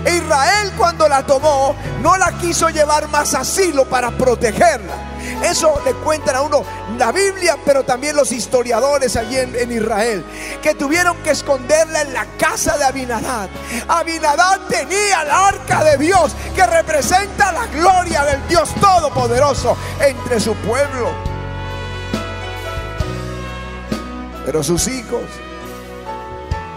E 0.05 0.17
Israel 0.17 0.73
cuando 0.77 1.09
la 1.09 1.25
tomó 1.25 1.75
no 2.03 2.17
la 2.17 2.33
quiso 2.39 2.69
llevar 2.69 3.09
más 3.09 3.35
asilo 3.35 3.85
para 3.87 4.11
protegerla. 4.11 5.15
Eso 5.43 5.81
le 5.85 5.95
cuentan 5.95 6.37
a 6.37 6.43
uno 6.43 6.65
la 6.99 7.11
Biblia, 7.11 7.57
pero 7.65 7.85
también 7.85 8.15
los 8.15 8.31
historiadores 8.31 9.17
allí 9.17 9.37
en, 9.39 9.73
Israel, 9.73 10.25
que 10.63 10.75
tuvieron 10.75 11.17
que 11.19 11.31
esconderla 11.31 12.03
en 12.03 12.13
la 12.13 12.27
casa 12.39 12.77
de 12.77 12.85
Abinadad. 12.85 13.49
Abinadad 13.89 14.61
tenía 14.69 15.23
el 15.23 15.31
arca 15.31 15.85
de 15.85 15.97
Dios 15.97 16.35
que 16.55 16.67
representa 16.67 17.53
la 17.53 17.67
gloria 17.67 18.25
del 18.25 18.47
Dios 18.49 18.75
Todopoderoso 18.81 19.77
entre 20.01 20.41
su 20.41 20.55
pueblo. 20.57 21.11
Pero 24.45 24.63
sus 24.63 24.87
hijos 24.89 25.23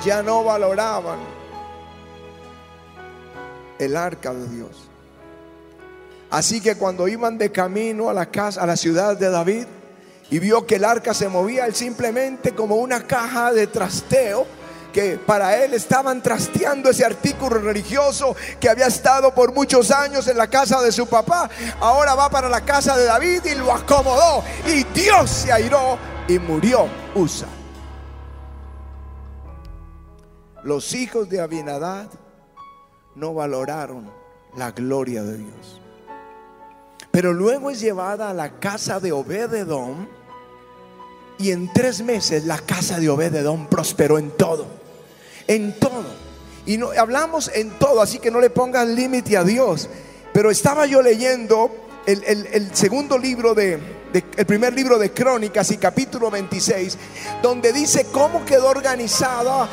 ya 0.05 0.23
no 0.23 0.43
valoraban 0.45 1.36
el 3.79 3.95
arca 3.95 4.33
de 4.33 4.47
Dios. 4.47 4.89
Así 6.29 6.59
que 6.61 6.75
cuando 6.75 7.07
iban 7.07 7.37
de 7.37 7.51
camino 7.51 8.09
a 8.09 8.13
la 8.13 8.25
casa, 8.25 8.61
a 8.61 8.65
la 8.65 8.75
ciudad 8.75 9.17
de 9.17 9.29
David, 9.29 9.65
y 10.29 10.39
vio 10.39 10.65
que 10.65 10.75
el 10.75 10.83
arca 10.83 11.13
se 11.13 11.29
movía, 11.29 11.65
él 11.65 11.75
simplemente 11.75 12.53
como 12.53 12.75
una 12.75 13.07
caja 13.07 13.53
de 13.53 13.67
trasteo, 13.67 14.45
que 14.91 15.17
para 15.17 15.63
él 15.63 15.73
estaban 15.73 16.21
trasteando 16.21 16.89
ese 16.89 17.05
artículo 17.05 17.59
religioso 17.59 18.35
que 18.59 18.67
había 18.67 18.87
estado 18.87 19.33
por 19.33 19.53
muchos 19.53 19.91
años 19.91 20.27
en 20.27 20.37
la 20.37 20.47
casa 20.47 20.81
de 20.81 20.91
su 20.91 21.07
papá, 21.07 21.49
ahora 21.79 22.15
va 22.15 22.29
para 22.29 22.49
la 22.49 22.61
casa 22.61 22.97
de 22.97 23.05
David 23.05 23.45
y 23.45 23.55
lo 23.55 23.71
acomodó. 23.71 24.43
Y 24.65 24.83
Dios 24.99 25.29
se 25.29 25.51
airó 25.51 25.97
y 26.27 26.39
murió 26.39 26.87
Usa. 27.15 27.47
Los 30.63 30.93
hijos 30.93 31.29
de 31.29 31.39
Abinadad 31.39 32.07
no 33.17 33.33
valoraron 33.33 34.07
la 34.55 34.71
gloria 34.71 35.23
de 35.23 35.37
Dios. 35.37 35.81
Pero 37.09 37.33
luego 37.33 37.71
es 37.71 37.79
llevada 37.79 38.29
a 38.29 38.33
la 38.33 38.59
casa 38.59 38.99
de 38.99 39.11
Obededón 39.11 40.07
y 41.39 41.51
en 41.51 41.73
tres 41.73 42.03
meses 42.03 42.45
la 42.45 42.59
casa 42.59 42.99
de 42.99 43.09
Obededón 43.09 43.67
prosperó 43.67 44.19
en 44.19 44.29
todo. 44.29 44.67
En 45.47 45.79
todo. 45.79 46.05
Y 46.67 46.77
no, 46.77 46.91
hablamos 46.91 47.49
en 47.55 47.71
todo, 47.79 48.01
así 48.01 48.19
que 48.19 48.29
no 48.29 48.39
le 48.39 48.51
pongan 48.51 48.93
límite 48.93 49.35
a 49.35 49.43
Dios. 49.43 49.89
Pero 50.31 50.51
estaba 50.51 50.85
yo 50.85 51.01
leyendo 51.01 51.71
el, 52.05 52.23
el 52.23 52.75
segundo 52.75 53.17
libro 53.17 53.55
de, 53.55 53.79
el 54.13 54.45
primer 54.45 54.73
libro 54.73 54.97
de 54.97 55.11
Crónicas 55.11 55.71
y 55.71 55.77
capítulo 55.77 56.31
26, 56.31 56.97
donde 57.41 57.73
dice 57.73 58.07
cómo 58.11 58.45
quedó 58.45 58.69
organizada 58.69 59.69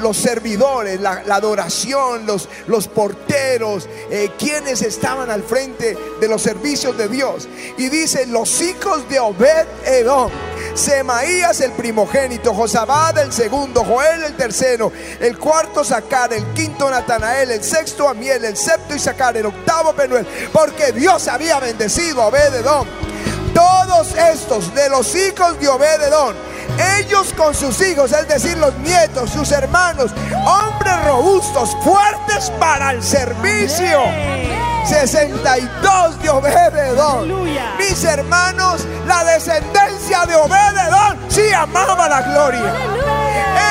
los 0.00 0.16
servidores, 0.16 1.00
la, 1.00 1.22
adoración, 1.28 2.26
los, 2.26 2.48
los 2.66 2.88
porteros, 2.88 3.88
eh, 4.10 4.30
quienes 4.38 4.82
estaban 4.82 5.30
al 5.30 5.42
frente 5.42 5.96
de 6.20 6.28
los 6.28 6.42
servicios 6.42 6.96
de 6.98 7.08
Dios. 7.08 7.48
Y 7.78 7.88
dice, 7.88 8.26
los 8.26 8.60
hijos 8.60 9.08
de 9.08 9.20
Obed 9.20 9.66
Edom. 9.86 10.30
Semaías 10.74 11.60
el 11.60 11.72
primogénito, 11.72 12.54
Josabad 12.54 13.18
el 13.18 13.30
segundo, 13.30 13.84
Joel 13.84 14.22
el 14.24 14.36
tercero, 14.36 14.90
el 15.20 15.36
cuarto 15.36 15.84
Sacar, 15.84 16.32
el 16.32 16.44
quinto 16.54 16.88
Natanael, 16.88 17.50
el 17.50 17.62
sexto 17.62 18.08
Amiel, 18.08 18.42
el 18.44 18.56
séptimo 18.56 18.96
Isaacar, 18.96 19.36
el 19.36 19.46
octavo 19.46 19.92
Penuel, 19.92 20.26
porque 20.50 20.92
Dios 20.92 21.28
había 21.28 21.60
bendecido 21.60 22.22
a 22.22 22.28
Obed 22.28 22.54
Edom 22.54 22.86
todos 23.54 24.14
estos 24.14 24.74
de 24.74 24.88
los 24.88 25.14
hijos 25.14 25.58
de 25.60 25.68
Obededón, 25.68 26.36
ellos 26.98 27.32
con 27.36 27.54
sus 27.54 27.80
hijos, 27.80 28.12
es 28.12 28.28
decir, 28.28 28.56
los 28.58 28.74
nietos, 28.78 29.30
sus 29.30 29.50
hermanos, 29.52 30.12
hombres 30.46 31.04
robustos, 31.04 31.76
fuertes 31.82 32.50
para 32.58 32.92
el 32.92 33.02
servicio. 33.02 34.00
62 34.84 36.22
de 36.22 36.30
Obededón. 36.30 37.44
Mis 37.78 38.04
hermanos, 38.04 38.84
la 39.06 39.24
descendencia 39.24 40.26
de 40.26 40.34
Obededón 40.34 41.18
sí 41.28 41.52
amaba 41.52 42.08
la 42.08 42.22
gloria. 42.22 42.74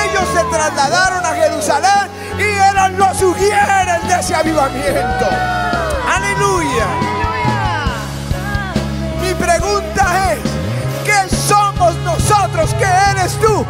Ellos 0.04 0.24
se 0.34 0.44
trasladaron 0.44 1.24
a 1.24 1.34
Jerusalén 1.34 2.10
y 2.38 2.42
eran 2.42 2.96
los 2.96 3.16
sugieres 3.18 4.08
de 4.08 4.20
ese 4.20 4.34
avivamiento. 4.34 5.28
Aleluya 6.08 7.11
pregunta 9.42 10.32
es, 10.32 10.40
¿qué 11.04 11.36
somos 11.36 11.94
nosotros? 11.96 12.74
¿Qué 12.78 12.86
eres 13.10 13.36
tú? 13.40 13.66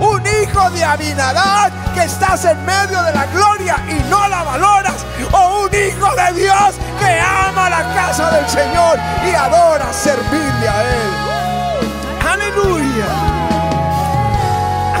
Un 0.00 0.22
hijo 0.26 0.70
de 0.70 0.84
Abinadad 0.84 1.72
que 1.94 2.04
estás 2.04 2.44
en 2.44 2.62
medio 2.64 3.02
de 3.02 3.12
la 3.12 3.26
gloria 3.26 3.76
y 3.88 4.10
no 4.10 4.28
la 4.28 4.42
valoras. 4.42 5.04
O 5.32 5.64
un 5.64 5.74
hijo 5.74 6.14
de 6.14 6.40
Dios 6.40 6.74
que 6.98 7.20
ama 7.20 7.70
la 7.70 7.94
casa 7.94 8.30
del 8.32 8.48
Señor 8.48 8.98
y 9.26 9.34
adora 9.34 9.92
servirle 9.92 10.68
a 10.68 10.82
Él. 10.82 11.12
Aleluya. 12.32 13.06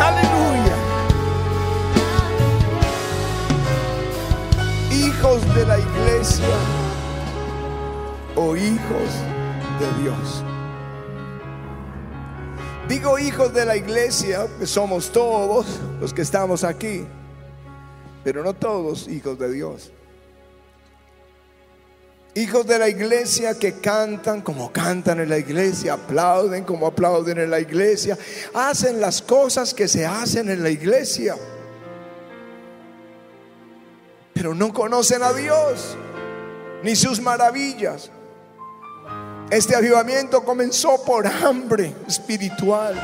Aleluya. 0.08 0.76
Hijos 4.90 5.54
de 5.54 5.66
la 5.66 5.78
iglesia 5.78 6.56
o 8.36 8.56
hijos 8.56 9.33
de 9.78 10.02
Dios. 10.02 10.44
Digo 12.88 13.18
hijos 13.18 13.52
de 13.54 13.64
la 13.64 13.76
iglesia, 13.76 14.46
que 14.58 14.66
somos 14.66 15.10
todos 15.10 15.66
los 16.00 16.12
que 16.12 16.22
estamos 16.22 16.64
aquí, 16.64 17.06
pero 18.22 18.44
no 18.44 18.54
todos 18.54 19.08
hijos 19.08 19.38
de 19.38 19.52
Dios. 19.52 19.90
Hijos 22.36 22.66
de 22.66 22.78
la 22.78 22.88
iglesia 22.88 23.58
que 23.58 23.74
cantan 23.74 24.42
como 24.42 24.72
cantan 24.72 25.20
en 25.20 25.28
la 25.28 25.38
iglesia, 25.38 25.94
aplauden 25.94 26.64
como 26.64 26.86
aplauden 26.86 27.38
en 27.38 27.50
la 27.50 27.60
iglesia, 27.60 28.18
hacen 28.52 29.00
las 29.00 29.22
cosas 29.22 29.72
que 29.72 29.88
se 29.88 30.04
hacen 30.04 30.50
en 30.50 30.62
la 30.62 30.70
iglesia, 30.70 31.36
pero 34.34 34.54
no 34.54 34.72
conocen 34.72 35.22
a 35.22 35.32
Dios 35.32 35.96
ni 36.82 36.94
sus 36.96 37.20
maravillas. 37.20 38.10
Este 39.50 39.76
avivamiento 39.76 40.42
comenzó 40.42 41.02
por 41.04 41.26
hambre 41.26 41.94
espiritual, 42.08 42.94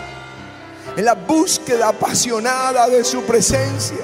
en 0.97 1.05
la 1.05 1.15
búsqueda 1.15 1.89
apasionada 1.89 2.89
de 2.89 3.05
su 3.05 3.23
presencia. 3.23 3.99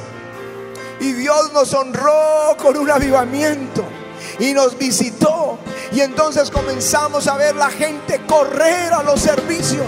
Y 1.00 1.12
Dios 1.12 1.52
nos 1.52 1.72
honró 1.74 2.56
con 2.58 2.76
un 2.76 2.90
avivamiento 2.90 3.84
y 4.38 4.52
nos 4.52 4.76
visitó. 4.78 5.58
Y 5.92 6.00
entonces 6.00 6.50
comenzamos 6.50 7.26
a 7.26 7.36
ver 7.36 7.56
la 7.56 7.70
gente 7.70 8.20
correr 8.26 8.92
a 8.92 9.02
los 9.02 9.20
servicios. 9.20 9.86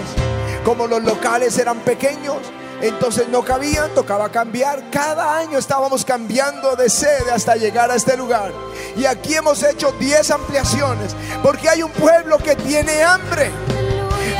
Como 0.63 0.87
los 0.87 1.03
locales 1.03 1.57
eran 1.57 1.79
pequeños, 1.79 2.37
entonces 2.81 3.27
no 3.27 3.43
cabían, 3.43 3.93
tocaba 3.93 4.29
cambiar. 4.29 4.89
Cada 4.91 5.37
año 5.37 5.57
estábamos 5.57 6.05
cambiando 6.05 6.75
de 6.75 6.89
sede 6.89 7.31
hasta 7.31 7.55
llegar 7.55 7.91
a 7.91 7.95
este 7.95 8.15
lugar. 8.15 8.51
Y 8.95 9.05
aquí 9.05 9.35
hemos 9.35 9.61
hecho 9.63 9.91
10 9.93 10.31
ampliaciones 10.31 11.15
porque 11.43 11.69
hay 11.69 11.83
un 11.83 11.91
pueblo 11.91 12.37
que 12.37 12.55
tiene 12.55 13.03
hambre. 13.03 13.51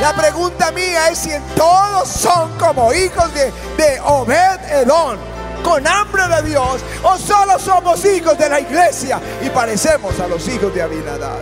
La 0.00 0.14
pregunta 0.14 0.70
mía 0.72 1.10
es 1.10 1.18
si 1.18 1.30
todos 1.54 2.08
son 2.08 2.56
como 2.58 2.92
hijos 2.94 3.32
de, 3.34 3.52
de 3.76 4.00
Obed 4.00 4.60
Edón, 4.70 5.18
con 5.62 5.86
hambre 5.86 6.22
de 6.28 6.48
Dios, 6.48 6.80
o 7.02 7.18
solo 7.18 7.58
somos 7.58 8.02
hijos 8.06 8.38
de 8.38 8.48
la 8.48 8.60
iglesia 8.60 9.20
y 9.42 9.50
parecemos 9.50 10.18
a 10.18 10.26
los 10.26 10.46
hijos 10.48 10.74
de 10.74 10.80
Abinadad. 10.80 11.40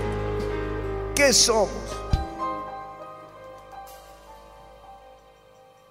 ¿Qué 1.14 1.32
somos? 1.32 1.87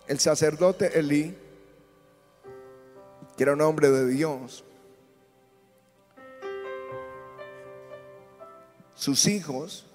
El 0.08 0.20
sacerdote 0.20 0.98
Elí, 0.98 1.36
que 3.36 3.43
era 3.43 3.54
un 3.54 3.62
hombre 3.62 3.89
de 3.89 4.08
Dios, 4.08 4.63
sus 8.96 9.28
hijos 9.28 9.86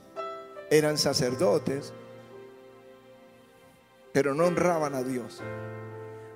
eran 0.71 0.97
sacerdotes, 0.97 1.93
pero 4.13 4.35
no 4.35 4.45
honraban 4.45 4.95
a 4.95 5.03
Dios. 5.03 5.41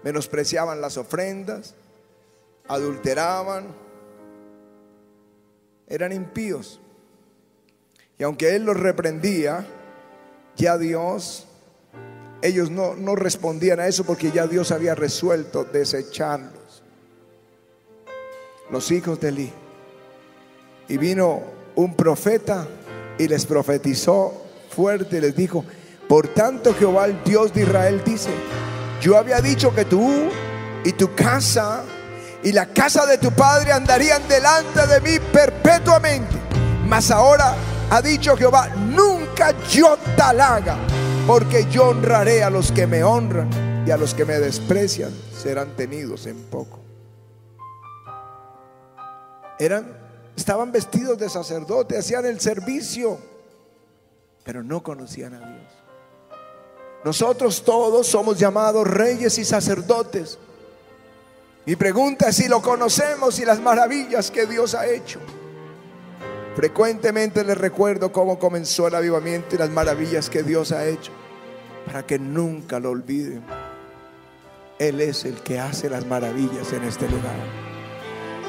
Menospreciaban 0.02 0.80
las 0.80 0.96
ofrendas, 0.96 1.74
adulteraban, 2.68 3.66
eran 5.86 6.12
impíos. 6.12 6.80
Y 8.18 8.24
aunque 8.24 8.56
Él 8.56 8.64
los 8.64 8.78
reprendía, 8.78 9.66
ya 10.56 10.78
Dios 10.78 11.45
ellos 12.42 12.70
no, 12.70 12.94
no 12.94 13.16
respondían 13.16 13.80
a 13.80 13.86
eso 13.86 14.04
porque 14.04 14.30
ya 14.30 14.46
Dios 14.46 14.70
había 14.72 14.94
resuelto 14.94 15.64
desecharlos. 15.64 16.82
Los 18.70 18.90
hijos 18.90 19.20
de 19.20 19.28
Eli. 19.28 19.52
Y 20.88 20.96
vino 20.98 21.42
un 21.74 21.94
profeta 21.94 22.66
y 23.18 23.28
les 23.28 23.46
profetizó 23.46 24.46
fuerte 24.70 25.18
y 25.18 25.20
les 25.20 25.34
dijo, 25.34 25.64
por 26.08 26.28
tanto 26.28 26.74
Jehová 26.74 27.06
el 27.06 27.22
Dios 27.24 27.52
de 27.52 27.62
Israel 27.62 28.02
dice, 28.04 28.30
yo 29.00 29.16
había 29.16 29.40
dicho 29.40 29.74
que 29.74 29.84
tú 29.84 30.28
y 30.84 30.92
tu 30.92 31.14
casa 31.14 31.84
y 32.42 32.52
la 32.52 32.66
casa 32.66 33.06
de 33.06 33.18
tu 33.18 33.32
padre 33.32 33.72
andarían 33.72 34.26
delante 34.28 34.86
de 34.86 35.00
mí 35.00 35.18
perpetuamente. 35.32 36.36
Mas 36.86 37.10
ahora 37.10 37.54
ha 37.90 38.00
dicho 38.00 38.36
Jehová, 38.36 38.68
nunca 38.68 39.52
yo 39.68 39.96
tal 40.16 40.40
haga, 40.40 40.76
porque 41.26 41.66
yo 41.70 41.88
honraré 41.88 42.44
a 42.44 42.50
los 42.50 42.70
que 42.70 42.86
me 42.86 43.02
honran 43.02 43.84
y 43.84 43.90
a 43.90 43.96
los 43.96 44.14
que 44.14 44.24
me 44.24 44.38
desprecian 44.38 45.12
serán 45.36 45.74
tenidos 45.74 46.26
en 46.26 46.40
poco. 46.44 46.78
Eran, 49.58 49.96
estaban 50.36 50.70
vestidos 50.70 51.18
de 51.18 51.28
sacerdote, 51.28 51.98
hacían 51.98 52.26
el 52.26 52.38
servicio, 52.40 53.18
pero 54.44 54.62
no 54.62 54.82
conocían 54.82 55.34
a 55.34 55.38
Dios. 55.38 55.72
Nosotros 57.04 57.64
todos 57.64 58.06
somos 58.06 58.38
llamados 58.38 58.86
reyes 58.86 59.36
y 59.38 59.44
sacerdotes. 59.44 60.38
Mi 61.64 61.74
pregunta 61.74 62.28
es 62.28 62.36
si 62.36 62.46
lo 62.46 62.62
conocemos 62.62 63.40
y 63.40 63.44
las 63.44 63.60
maravillas 63.60 64.30
que 64.30 64.46
Dios 64.46 64.76
ha 64.76 64.86
hecho. 64.86 65.18
Frecuentemente 66.56 67.44
les 67.44 67.58
recuerdo 67.58 68.12
cómo 68.12 68.38
comenzó 68.38 68.88
el 68.88 68.94
avivamiento 68.94 69.54
y 69.54 69.58
las 69.58 69.68
maravillas 69.68 70.30
que 70.30 70.42
Dios 70.42 70.72
ha 70.72 70.86
hecho, 70.86 71.12
para 71.84 72.06
que 72.06 72.18
nunca 72.18 72.80
lo 72.80 72.92
olviden. 72.92 73.42
Él 74.78 75.02
es 75.02 75.26
el 75.26 75.34
que 75.42 75.60
hace 75.60 75.90
las 75.90 76.06
maravillas 76.06 76.72
en 76.72 76.84
este 76.84 77.10
lugar. 77.10 77.36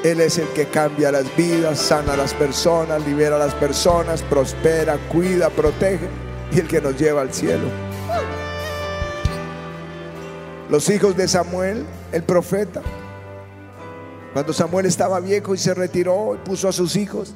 Él 0.05 0.21
es 0.21 0.37
el 0.37 0.47
que 0.49 0.67
cambia 0.67 1.11
las 1.11 1.35
vidas, 1.35 1.79
sana 1.79 2.13
a 2.13 2.17
las 2.17 2.33
personas, 2.33 3.05
libera 3.05 3.35
a 3.35 3.39
las 3.39 3.53
personas, 3.55 4.23
prospera, 4.23 4.97
cuida, 5.09 5.49
protege 5.49 6.07
y 6.53 6.61
el 6.61 6.67
que 6.69 6.79
nos 6.79 6.97
lleva 6.97 7.19
al 7.19 7.33
cielo. 7.33 7.67
Los 10.69 10.89
hijos 10.89 11.17
de 11.17 11.27
Samuel, 11.27 11.85
el 12.13 12.23
profeta, 12.23 12.81
cuando 14.31 14.53
Samuel 14.53 14.85
estaba 14.85 15.19
viejo 15.19 15.53
y 15.53 15.57
se 15.57 15.73
retiró 15.73 16.35
y 16.35 16.37
puso 16.47 16.69
a 16.69 16.71
sus 16.71 16.95
hijos, 16.95 17.35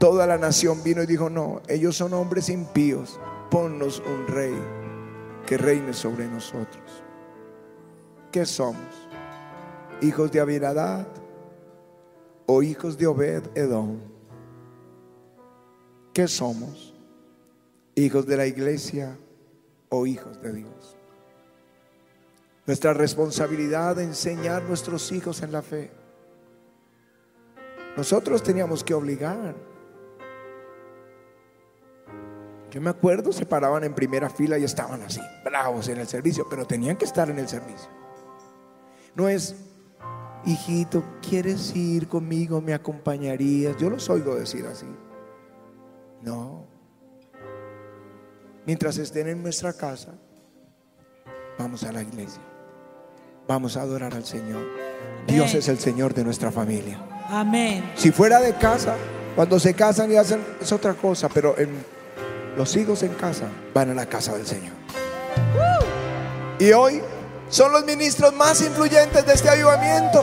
toda 0.00 0.26
la 0.26 0.38
nación 0.38 0.82
vino 0.82 1.02
y 1.02 1.06
dijo, 1.06 1.28
no, 1.28 1.60
ellos 1.68 1.94
son 1.94 2.14
hombres 2.14 2.48
impíos, 2.48 3.20
ponnos 3.50 4.00
un 4.00 4.26
rey 4.26 4.54
que 5.46 5.58
reine 5.58 5.92
sobre 5.92 6.26
nosotros. 6.26 7.04
¿Qué 8.32 8.46
somos? 8.46 9.08
¿Hijos 10.00 10.32
de 10.32 10.40
Abinadad 10.40 11.06
o 12.46 12.62
hijos 12.62 12.96
de 12.96 13.06
Obed 13.06 13.42
Edom? 13.54 13.98
¿Qué 16.14 16.26
somos? 16.28 16.94
¿Hijos 17.94 18.24
de 18.24 18.38
la 18.38 18.46
iglesia 18.46 19.18
o 19.90 20.06
hijos 20.06 20.40
de 20.40 20.54
Dios? 20.54 20.96
Nuestra 22.64 22.94
responsabilidad 22.94 23.96
de 23.96 24.04
enseñar 24.04 24.62
a 24.62 24.66
nuestros 24.66 25.12
hijos 25.12 25.42
en 25.42 25.52
la 25.52 25.60
fe. 25.60 25.90
Nosotros 27.98 28.42
teníamos 28.42 28.82
que 28.82 28.94
obligar. 28.94 29.69
Yo 32.70 32.80
me 32.80 32.90
acuerdo, 32.90 33.32
se 33.32 33.46
paraban 33.46 33.82
en 33.84 33.94
primera 33.94 34.30
fila 34.30 34.56
y 34.56 34.64
estaban 34.64 35.02
así, 35.02 35.20
bravos 35.44 35.88
en 35.88 35.98
el 35.98 36.06
servicio, 36.06 36.46
pero 36.48 36.66
tenían 36.66 36.96
que 36.96 37.04
estar 37.04 37.28
en 37.28 37.38
el 37.38 37.48
servicio. 37.48 37.88
No 39.16 39.28
es, 39.28 39.56
hijito, 40.44 41.02
¿quieres 41.20 41.74
ir 41.74 42.06
conmigo? 42.06 42.60
¿Me 42.60 42.72
acompañarías? 42.72 43.76
Yo 43.76 43.90
los 43.90 44.08
oigo 44.08 44.36
decir 44.36 44.66
así. 44.66 44.86
No. 46.22 46.66
Mientras 48.66 48.98
estén 48.98 49.26
en 49.28 49.42
nuestra 49.42 49.72
casa, 49.72 50.14
vamos 51.58 51.82
a 51.82 51.90
la 51.90 52.02
iglesia. 52.02 52.42
Vamos 53.48 53.76
a 53.76 53.82
adorar 53.82 54.14
al 54.14 54.24
Señor. 54.24 54.64
Dios 55.26 55.54
es 55.54 55.66
el 55.68 55.78
Señor 55.80 56.14
de 56.14 56.22
nuestra 56.22 56.52
familia. 56.52 57.04
Amén. 57.28 57.90
Si 57.96 58.12
fuera 58.12 58.38
de 58.40 58.54
casa, 58.54 58.96
cuando 59.34 59.58
se 59.58 59.74
casan 59.74 60.12
y 60.12 60.16
hacen 60.16 60.40
es 60.60 60.70
otra 60.70 60.94
cosa, 60.94 61.28
pero 61.28 61.58
en, 61.58 61.70
los 62.56 62.76
hijos 62.76 63.02
en 63.02 63.14
casa 63.14 63.44
van 63.74 63.90
a 63.90 63.94
la 63.94 64.06
casa 64.06 64.34
del 64.34 64.46
Señor. 64.46 64.72
Y 66.58 66.72
hoy 66.72 67.02
son 67.48 67.72
los 67.72 67.84
ministros 67.84 68.32
más 68.34 68.60
influyentes 68.60 69.26
de 69.26 69.32
este 69.32 69.48
avivamiento. 69.48 70.22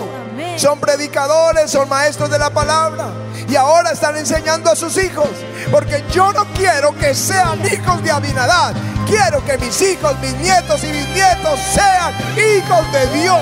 Son 0.55 0.79
predicadores, 0.79 1.69
son 1.69 1.89
maestros 1.89 2.29
de 2.29 2.39
la 2.39 2.49
palabra. 2.49 3.07
Y 3.49 3.55
ahora 3.55 3.91
están 3.91 4.15
enseñando 4.17 4.71
a 4.71 4.75
sus 4.75 4.97
hijos. 4.97 5.27
Porque 5.71 6.03
yo 6.11 6.31
no 6.31 6.45
quiero 6.53 6.95
que 6.97 7.13
sean 7.13 7.59
hijos 7.65 8.03
de 8.03 8.11
Abinadad. 8.11 8.73
Quiero 9.07 9.43
que 9.45 9.57
mis 9.57 9.81
hijos, 9.81 10.17
mis 10.19 10.33
nietos 10.35 10.83
y 10.83 10.87
mis 10.87 11.07
nietos 11.09 11.59
sean 11.73 12.13
hijos 12.37 12.91
de 12.93 13.19
Dios. 13.19 13.41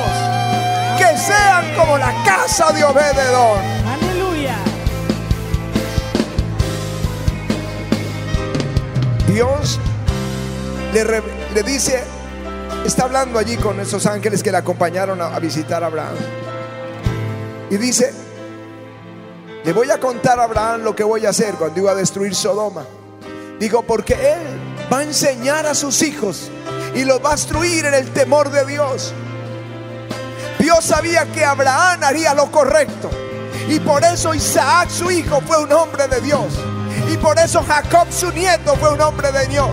Que 0.97 1.17
sean 1.17 1.75
como 1.75 1.97
la 1.97 2.13
casa 2.23 2.71
de 2.71 2.83
Obededón. 2.83 3.94
Dios 9.35 9.81
le, 10.93 11.03
le 11.53 11.63
dice, 11.63 12.01
está 12.85 13.03
hablando 13.03 13.37
allí 13.37 13.57
con 13.57 13.77
esos 13.81 14.05
ángeles 14.05 14.41
que 14.41 14.49
le 14.49 14.55
acompañaron 14.55 15.21
a, 15.21 15.35
a 15.35 15.39
visitar 15.39 15.83
a 15.83 15.87
Abraham. 15.87 16.15
Y 17.69 17.75
dice, 17.75 18.13
le 19.65 19.73
voy 19.73 19.91
a 19.91 19.99
contar 19.99 20.39
a 20.39 20.45
Abraham 20.45 20.83
lo 20.83 20.95
que 20.95 21.03
voy 21.03 21.25
a 21.25 21.31
hacer 21.31 21.55
cuando 21.55 21.77
iba 21.81 21.91
a 21.91 21.95
destruir 21.95 22.33
Sodoma. 22.33 22.85
Digo, 23.59 23.81
porque 23.81 24.13
él 24.13 24.39
va 24.89 24.99
a 24.99 25.03
enseñar 25.03 25.65
a 25.65 25.75
sus 25.75 26.01
hijos 26.01 26.49
y 26.95 27.03
los 27.03 27.21
va 27.21 27.31
a 27.31 27.33
instruir 27.33 27.85
en 27.87 27.93
el 27.93 28.09
temor 28.11 28.49
de 28.51 28.65
Dios. 28.65 29.13
Dios 30.59 30.81
sabía 30.81 31.25
que 31.33 31.43
Abraham 31.43 32.05
haría 32.05 32.33
lo 32.33 32.49
correcto. 32.51 33.09
Y 33.67 33.81
por 33.81 34.01
eso 34.05 34.33
Isaac, 34.33 34.89
su 34.89 35.11
hijo, 35.11 35.41
fue 35.41 35.61
un 35.61 35.73
hombre 35.73 36.07
de 36.07 36.21
Dios. 36.21 36.53
Y 37.09 37.17
por 37.17 37.37
eso 37.37 37.63
Jacob, 37.67 38.07
su 38.09 38.31
nieto, 38.31 38.75
fue 38.75 38.93
un 38.93 39.01
hombre 39.01 39.31
de 39.31 39.47
Dios. 39.47 39.71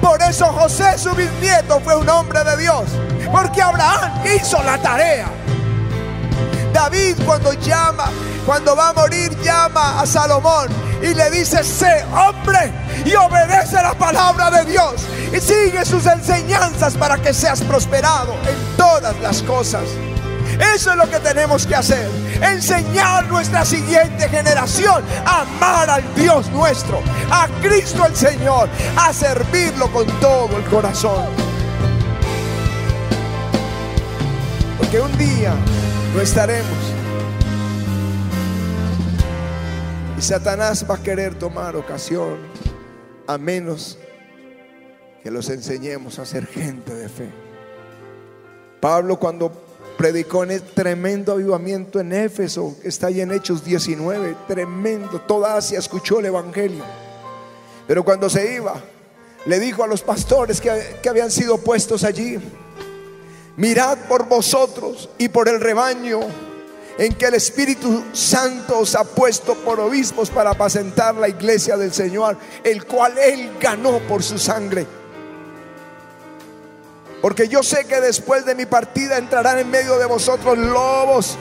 Por 0.00 0.20
eso 0.22 0.46
José, 0.46 0.98
su 0.98 1.10
bisnieto, 1.14 1.80
fue 1.80 1.96
un 1.96 2.08
hombre 2.08 2.44
de 2.44 2.56
Dios. 2.58 2.84
Porque 3.32 3.62
Abraham 3.62 4.22
hizo 4.36 4.62
la 4.62 4.78
tarea. 4.78 5.28
David 6.72 7.16
cuando 7.24 7.52
llama, 7.54 8.10
cuando 8.44 8.74
va 8.74 8.88
a 8.88 8.92
morir, 8.92 9.36
llama 9.42 10.00
a 10.00 10.06
Salomón 10.06 10.68
y 11.00 11.14
le 11.14 11.30
dice, 11.30 11.62
sé 11.62 12.04
hombre 12.12 12.72
y 13.04 13.14
obedece 13.14 13.76
la 13.76 13.94
palabra 13.94 14.50
de 14.50 14.64
Dios 14.64 14.94
y 15.32 15.40
sigue 15.40 15.84
sus 15.84 16.04
enseñanzas 16.06 16.94
para 16.94 17.16
que 17.18 17.32
seas 17.32 17.60
prosperado 17.62 18.34
en 18.48 18.76
todas 18.76 19.18
las 19.20 19.42
cosas. 19.42 19.84
Eso 20.74 20.90
es 20.90 20.96
lo 20.96 21.08
que 21.08 21.18
tenemos 21.20 21.66
que 21.66 21.74
hacer. 21.74 22.08
Enseñar 22.40 23.26
nuestra 23.26 23.64
siguiente 23.64 24.28
generación 24.28 25.02
a 25.24 25.42
amar 25.42 25.90
al 25.90 26.14
Dios 26.14 26.50
nuestro, 26.50 27.00
a 27.30 27.48
Cristo 27.62 28.06
el 28.06 28.14
Señor, 28.14 28.68
a 28.96 29.12
servirlo 29.12 29.90
con 29.92 30.06
todo 30.20 30.56
el 30.56 30.64
corazón. 30.64 31.26
Porque 34.78 35.00
un 35.00 35.16
día 35.18 35.54
no 36.14 36.20
estaremos. 36.20 36.78
Y 40.16 40.22
Satanás 40.22 40.86
va 40.88 40.94
a 40.94 41.02
querer 41.02 41.34
tomar 41.34 41.76
ocasión 41.76 42.38
a 43.26 43.38
menos 43.38 43.98
que 45.22 45.30
los 45.30 45.48
enseñemos 45.48 46.18
a 46.18 46.26
ser 46.26 46.46
gente 46.46 46.94
de 46.94 47.08
fe. 47.08 47.30
Pablo 48.80 49.18
cuando 49.18 49.63
predicó 49.96 50.44
en 50.44 50.52
el 50.52 50.62
tremendo 50.62 51.32
avivamiento 51.32 52.00
en 52.00 52.12
Éfeso, 52.12 52.76
que 52.80 52.88
está 52.88 53.08
ahí 53.08 53.20
en 53.20 53.32
Hechos 53.32 53.64
19, 53.64 54.36
tremendo, 54.46 55.20
toda 55.20 55.56
Asia 55.56 55.78
escuchó 55.78 56.20
el 56.20 56.26
Evangelio. 56.26 56.84
Pero 57.86 58.04
cuando 58.04 58.28
se 58.30 58.54
iba, 58.54 58.82
le 59.46 59.60
dijo 59.60 59.84
a 59.84 59.86
los 59.86 60.02
pastores 60.02 60.60
que, 60.60 60.98
que 61.02 61.08
habían 61.08 61.30
sido 61.30 61.58
puestos 61.58 62.04
allí, 62.04 62.38
mirad 63.56 63.98
por 64.08 64.26
vosotros 64.28 65.08
y 65.18 65.28
por 65.28 65.48
el 65.48 65.60
rebaño 65.60 66.20
en 66.98 67.12
que 67.14 67.26
el 67.26 67.34
Espíritu 67.34 68.04
Santo 68.12 68.80
os 68.80 68.94
ha 68.94 69.04
puesto 69.04 69.54
por 69.54 69.80
obispos 69.80 70.30
para 70.30 70.50
apacentar 70.50 71.14
la 71.14 71.28
iglesia 71.28 71.76
del 71.76 71.92
Señor, 71.92 72.36
el 72.62 72.84
cual 72.84 73.18
Él 73.18 73.50
ganó 73.60 73.98
por 74.00 74.22
su 74.22 74.38
sangre. 74.38 74.86
Porque 77.24 77.48
yo 77.48 77.62
sé 77.62 77.86
que 77.86 78.02
después 78.02 78.44
de 78.44 78.54
mi 78.54 78.66
partida 78.66 79.16
entrarán 79.16 79.58
en 79.58 79.70
medio 79.70 79.98
de 79.98 80.04
vosotros 80.04 80.58
lobos. 80.58 81.38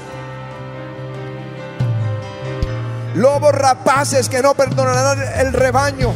Lobos 3.16 3.52
rapaces 3.52 4.30
que 4.30 4.42
no 4.42 4.54
perdonarán 4.56 5.22
el 5.40 5.52
rebaño. 5.52 6.14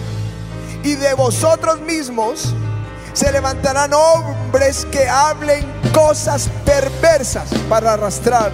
Y 0.83 0.95
de 0.95 1.13
vosotros 1.15 1.81
mismos 1.81 2.55
se 3.11 3.29
levantarán 3.29 3.91
hombres 3.93 4.87
que 4.89 5.05
hablen 5.09 5.69
cosas 5.93 6.49
perversas 6.63 7.49
para 7.67 7.95
arrastrar 7.95 8.53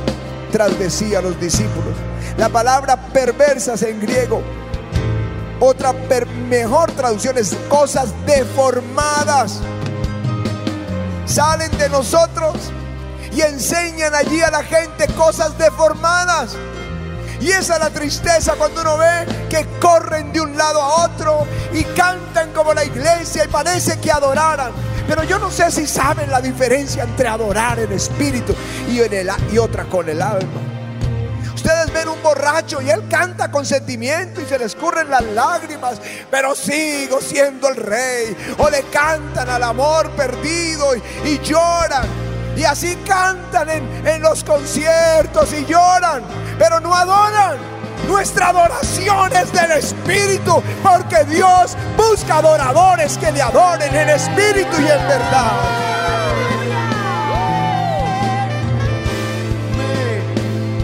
tras 0.52 0.80
de 0.80 0.90
sí 0.90 1.14
a 1.14 1.22
los 1.22 1.40
discípulos. 1.40 1.94
La 2.40 2.50
palabra 2.50 2.98
perversas 3.14 3.84
en 3.84 4.02
griego, 4.02 4.42
otra 5.60 5.94
mejor 6.50 6.92
traducción 6.94 7.38
es 7.38 7.56
cosas 7.70 8.12
deformadas. 8.26 9.62
Salen 11.26 11.76
de 11.78 11.90
nosotros 11.90 12.56
y 13.34 13.42
enseñan 13.42 14.14
allí 14.14 14.42
a 14.42 14.52
la 14.52 14.64
gente 14.64 15.08
cosas 15.16 15.58
deformadas. 15.58 16.56
Y 17.40 17.50
esa 17.52 17.74
es 17.74 17.80
la 17.80 17.90
tristeza 17.90 18.54
cuando 18.58 18.82
uno 18.82 18.98
ve 18.98 19.26
que 19.50 19.68
corren 19.80 20.32
de 20.32 20.40
un 20.40 20.58
lado 20.58 20.82
a 20.82 21.06
otro 21.06 21.46
y 21.74 21.84
cantan 21.84 22.54
como 22.54 22.74
la 22.74 22.86
iglesia 22.86 23.44
y 23.44 23.48
parece 23.48 24.00
que 24.00 24.12
adoraran. 24.12 24.72
Pero 25.08 25.24
yo 25.24 25.40
no 25.40 25.52
sé 25.52 25.70
si 25.72 25.86
saben 25.86 26.32
la 26.32 26.42
diferencia 26.42 27.04
entre 27.04 27.28
adorar 27.28 27.80
en 27.80 27.92
espíritu 27.92 28.56
y, 28.90 29.02
en 29.02 29.14
el, 29.14 29.30
y 29.52 29.58
otra 29.58 29.84
con 29.86 30.08
el 30.08 30.22
alma. 30.22 30.73
Ustedes 31.64 31.94
ven 31.94 32.10
un 32.10 32.22
borracho 32.22 32.82
y 32.82 32.90
él 32.90 33.08
canta 33.08 33.50
con 33.50 33.66
sentimiento 33.66 34.42
y 34.42 34.46
se 34.46 34.60
le 34.60 34.66
escurren 34.66 35.10
las 35.10 35.24
lágrimas, 35.24 35.98
pero 36.30 36.56
sigo 36.56 37.22
siendo 37.22 37.70
el 37.70 37.78
rey. 37.78 38.36
O 38.58 38.70
le 38.70 38.82
cantan 38.92 39.50
al 39.50 39.64
amor 39.64 40.12
perdido 40.12 40.94
y, 40.94 41.02
y 41.24 41.40
lloran. 41.40 42.06
Y 42.58 42.66
así 42.66 42.98
cantan 43.08 43.70
en, 43.70 44.06
en 44.06 44.22
los 44.22 44.44
conciertos 44.44 45.54
y 45.54 45.66
lloran, 45.66 46.24
pero 46.60 46.82
no 46.82 46.94
adoran. 46.94 47.58
Nuestra 48.10 48.50
adoración 48.50 49.34
es 49.34 49.54
del 49.54 49.72
Espíritu, 49.72 50.62
porque 50.84 51.24
Dios 51.24 51.78
busca 51.96 52.40
adoradores 52.40 53.18
que 53.18 53.32
le 53.32 53.42
adoren 53.42 53.96
en 53.96 54.10
espíritu 54.10 54.82
y 54.82 54.92
en 54.92 55.08
verdad. 55.08 55.93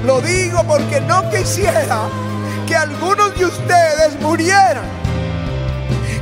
Lo 0.10 0.22
digo 0.22 0.64
porque 0.64 1.00
no 1.02 1.30
quisiera 1.30 2.10
que 2.66 2.76
algunos 2.76 3.38
de 3.38 3.46
ustedes 3.46 4.20
murieran. 4.20 4.84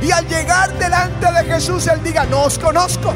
Y 0.02 0.10
al 0.10 0.28
llegar 0.28 0.78
delante 0.78 1.32
de 1.32 1.44
Jesús, 1.44 1.86
Él 1.86 2.02
diga, 2.04 2.26
no 2.26 2.42
os 2.42 2.58
conozco. 2.58 3.14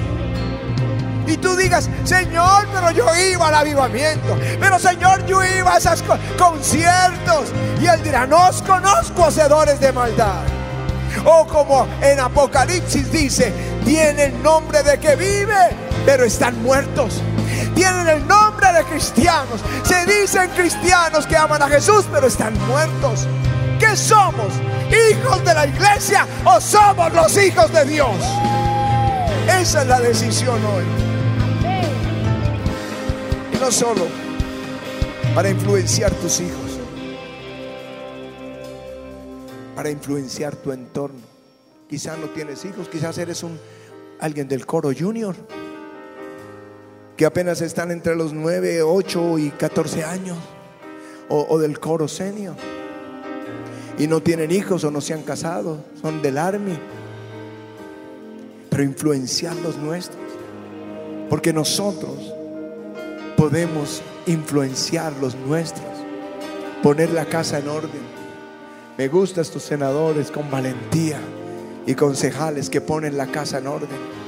Y 1.26 1.36
tú 1.36 1.54
digas, 1.56 1.90
Señor, 2.04 2.66
pero 2.72 2.90
yo 2.90 3.04
iba 3.14 3.48
al 3.48 3.54
avivamiento. 3.56 4.34
Pero 4.58 4.78
Señor, 4.78 5.26
yo 5.26 5.44
iba 5.44 5.74
a 5.74 5.76
esos 5.76 6.02
conciertos. 6.38 7.52
Y 7.78 7.86
Él 7.86 8.02
dirá, 8.02 8.26
no 8.26 8.48
os 8.48 8.62
conozco 8.62 9.26
hacedores 9.26 9.78
de 9.78 9.92
maldad. 9.92 10.40
O 11.26 11.46
como 11.48 11.86
en 12.00 12.18
Apocalipsis 12.18 13.12
dice, 13.12 13.52
tienen 13.84 14.42
nombre 14.42 14.82
de 14.82 14.98
que 14.98 15.16
vive, 15.16 15.76
pero 16.06 16.24
están 16.24 16.62
muertos. 16.62 17.20
Tienen 17.74 18.08
el 18.08 18.26
nombre 18.26 18.41
de 18.72 18.84
cristianos. 18.84 19.60
Se 19.84 20.06
dicen 20.06 20.50
cristianos 20.50 21.26
que 21.26 21.36
aman 21.36 21.62
a 21.62 21.68
Jesús, 21.68 22.06
pero 22.10 22.26
están 22.26 22.54
muertos. 22.66 23.26
¿Qué 23.78 23.96
somos? 23.96 24.52
¿Hijos 24.88 25.44
de 25.44 25.54
la 25.54 25.66
iglesia 25.66 26.26
o 26.44 26.60
somos 26.60 27.12
los 27.12 27.36
hijos 27.36 27.72
de 27.72 27.84
Dios? 27.84 28.16
Esa 29.60 29.82
es 29.82 29.88
la 29.88 30.00
decisión 30.00 30.58
hoy. 30.64 30.84
Y 33.52 33.56
no 33.58 33.70
solo 33.70 34.06
para 35.34 35.50
influenciar 35.50 36.12
tus 36.12 36.40
hijos, 36.40 36.78
para 39.74 39.90
influenciar 39.90 40.54
tu 40.56 40.72
entorno. 40.72 41.20
Quizás 41.88 42.18
no 42.18 42.26
tienes 42.28 42.64
hijos, 42.64 42.88
quizás 42.88 43.18
eres 43.18 43.42
un 43.42 43.58
alguien 44.20 44.46
del 44.48 44.64
coro 44.64 44.90
junior 44.96 45.34
que 47.16 47.26
apenas 47.26 47.60
están 47.60 47.90
entre 47.90 48.16
los 48.16 48.32
9, 48.32 48.82
8 48.82 49.38
y 49.38 49.50
14 49.50 50.04
años 50.04 50.38
o, 51.28 51.58
del 51.58 51.78
coro 51.80 52.08
senior 52.08 52.54
y 53.98 54.06
no 54.06 54.22
tienen 54.22 54.50
hijos 54.50 54.84
o 54.84 54.90
no 54.90 55.00
se 55.00 55.14
han 55.14 55.22
casado, 55.22 55.78
son 56.00 56.20
del 56.20 56.38
army 56.38 56.78
pero 58.72 58.84
influenciar 58.84 59.54
los 59.56 59.76
nuestros. 59.76 60.18
Porque 61.28 61.52
nosotros 61.52 62.32
podemos 63.36 64.00
influenciar 64.24 65.12
los 65.20 65.34
nuestros, 65.34 65.84
poner 66.82 67.12
la 67.12 67.26
casa 67.26 67.58
en 67.58 67.68
orden. 67.68 68.00
Me 68.96 69.08
gustan 69.08 69.42
estos 69.42 69.62
senadores 69.62 70.30
con 70.30 70.50
valentía 70.50 71.20
y 71.86 71.94
concejales 71.94 72.70
que 72.70 72.80
ponen 72.80 73.18
la 73.18 73.26
casa 73.26 73.58
en 73.58 73.66
orden. 73.66 74.21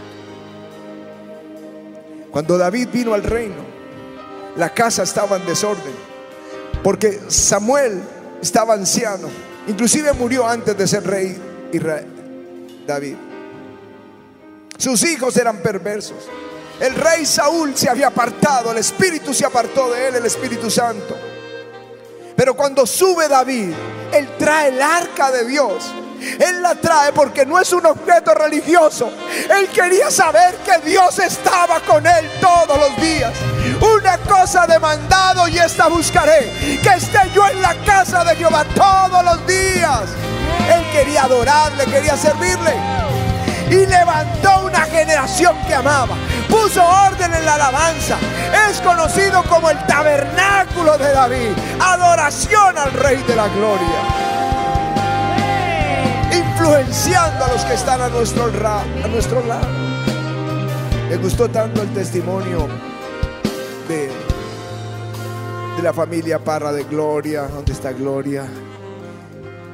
Cuando 2.35 2.59
David 2.59 2.89
vino 2.93 3.15
al 3.15 3.23
reino, 3.23 3.65
la 4.57 4.75
casa 4.75 5.05
estaba 5.05 5.37
en 5.37 5.47
desorden, 5.47 5.95
porque 6.83 7.21
Samuel 7.29 8.03
estaba 8.43 8.75
anciano, 8.75 9.29
inclusive 9.69 10.13
murió 10.15 10.45
antes 10.45 10.77
de 10.77 10.89
ser 10.89 11.07
rey 11.07 11.41
Israel, 11.71 12.09
David. 12.89 13.15
Sus 14.77 15.05
hijos 15.05 15.37
eran 15.37 15.59
perversos. 15.59 16.29
El 16.81 16.97
rey 16.97 17.25
Saúl 17.25 17.77
se 17.77 17.89
había 17.89 18.09
apartado, 18.09 18.73
el 18.73 18.79
Espíritu 18.79 19.33
se 19.33 19.47
apartó 19.47 19.93
de 19.93 20.09
él, 20.09 20.17
el 20.17 20.27
Espíritu 20.27 20.69
Santo. 20.69 21.17
Pero 22.35 22.55
cuando 22.57 22.85
sube 22.85 23.29
David, 23.29 23.71
él 24.13 24.29
trae 24.41 24.71
el 24.71 24.83
arca 24.83 25.31
de 25.31 25.45
Dios. 25.45 25.85
Él 26.39 26.63
la 26.63 26.75
trae 26.75 27.13
porque 27.13 27.45
no 27.47 27.59
es 27.59 27.73
un 27.73 27.85
objeto 27.87 28.35
religioso. 28.35 29.11
Él 29.51 29.69
quería 29.69 30.11
saber 30.11 30.57
que 30.57 30.79
Dios 30.89 31.19
estaba 31.19 31.81
con 31.81 32.07
él 32.07 32.31
todos 32.41 32.79
los 32.79 32.97
días. 33.01 33.33
Una 33.81 34.19
cosa 34.19 34.67
demandado 34.67 35.49
y 35.49 35.59
esta 35.59 35.89
buscaré. 35.89 36.81
Que 36.83 36.91
esté 36.97 37.19
yo 37.35 37.47
en 37.49 37.61
la 37.63 37.75
casa 37.85 38.25
de 38.25 38.37
Jehová 38.37 38.65
todos 38.75 39.25
los 39.25 39.47
días. 39.47 40.03
Él 40.75 40.85
quería 40.93 41.25
adorarle, 41.25 41.85
quería 41.85 42.17
servirle 42.17 42.75
y 43.71 43.87
levantó 43.87 44.67
una 44.67 44.83
generación 44.83 45.57
que 45.67 45.75
amaba. 45.75 46.17
Puso 46.49 46.85
orden 46.85 47.33
en 47.33 47.45
la 47.45 47.55
alabanza. 47.55 48.17
Es 48.69 48.81
conocido 48.81 49.43
como 49.45 49.71
el 49.71 49.79
tabernáculo 49.87 50.97
de 50.99 51.13
David. 51.13 51.51
Adoración 51.81 52.79
al 52.79 52.93
Rey 52.93 53.23
de 53.27 53.37
la 53.37 53.49
Gloria. 53.49 54.34
Influenciando 56.65 57.45
a 57.45 57.53
los 57.53 57.63
que 57.67 57.75
están 57.75 58.01
a 58.01 58.09
nuestro, 58.09 58.45
a 58.47 59.09
nuestro 59.09 59.45
lado. 59.45 59.69
Me 61.11 61.17
gustó 61.19 61.47
tanto 61.51 61.83
el 61.83 61.93
testimonio 61.93 62.67
de, 63.87 64.09
de 65.77 65.83
la 65.83 65.93
familia 65.93 66.43
Parra 66.43 66.73
de 66.73 66.85
Gloria. 66.85 67.49
¿Dónde 67.49 67.71
está 67.71 67.93
Gloria? 67.93 68.47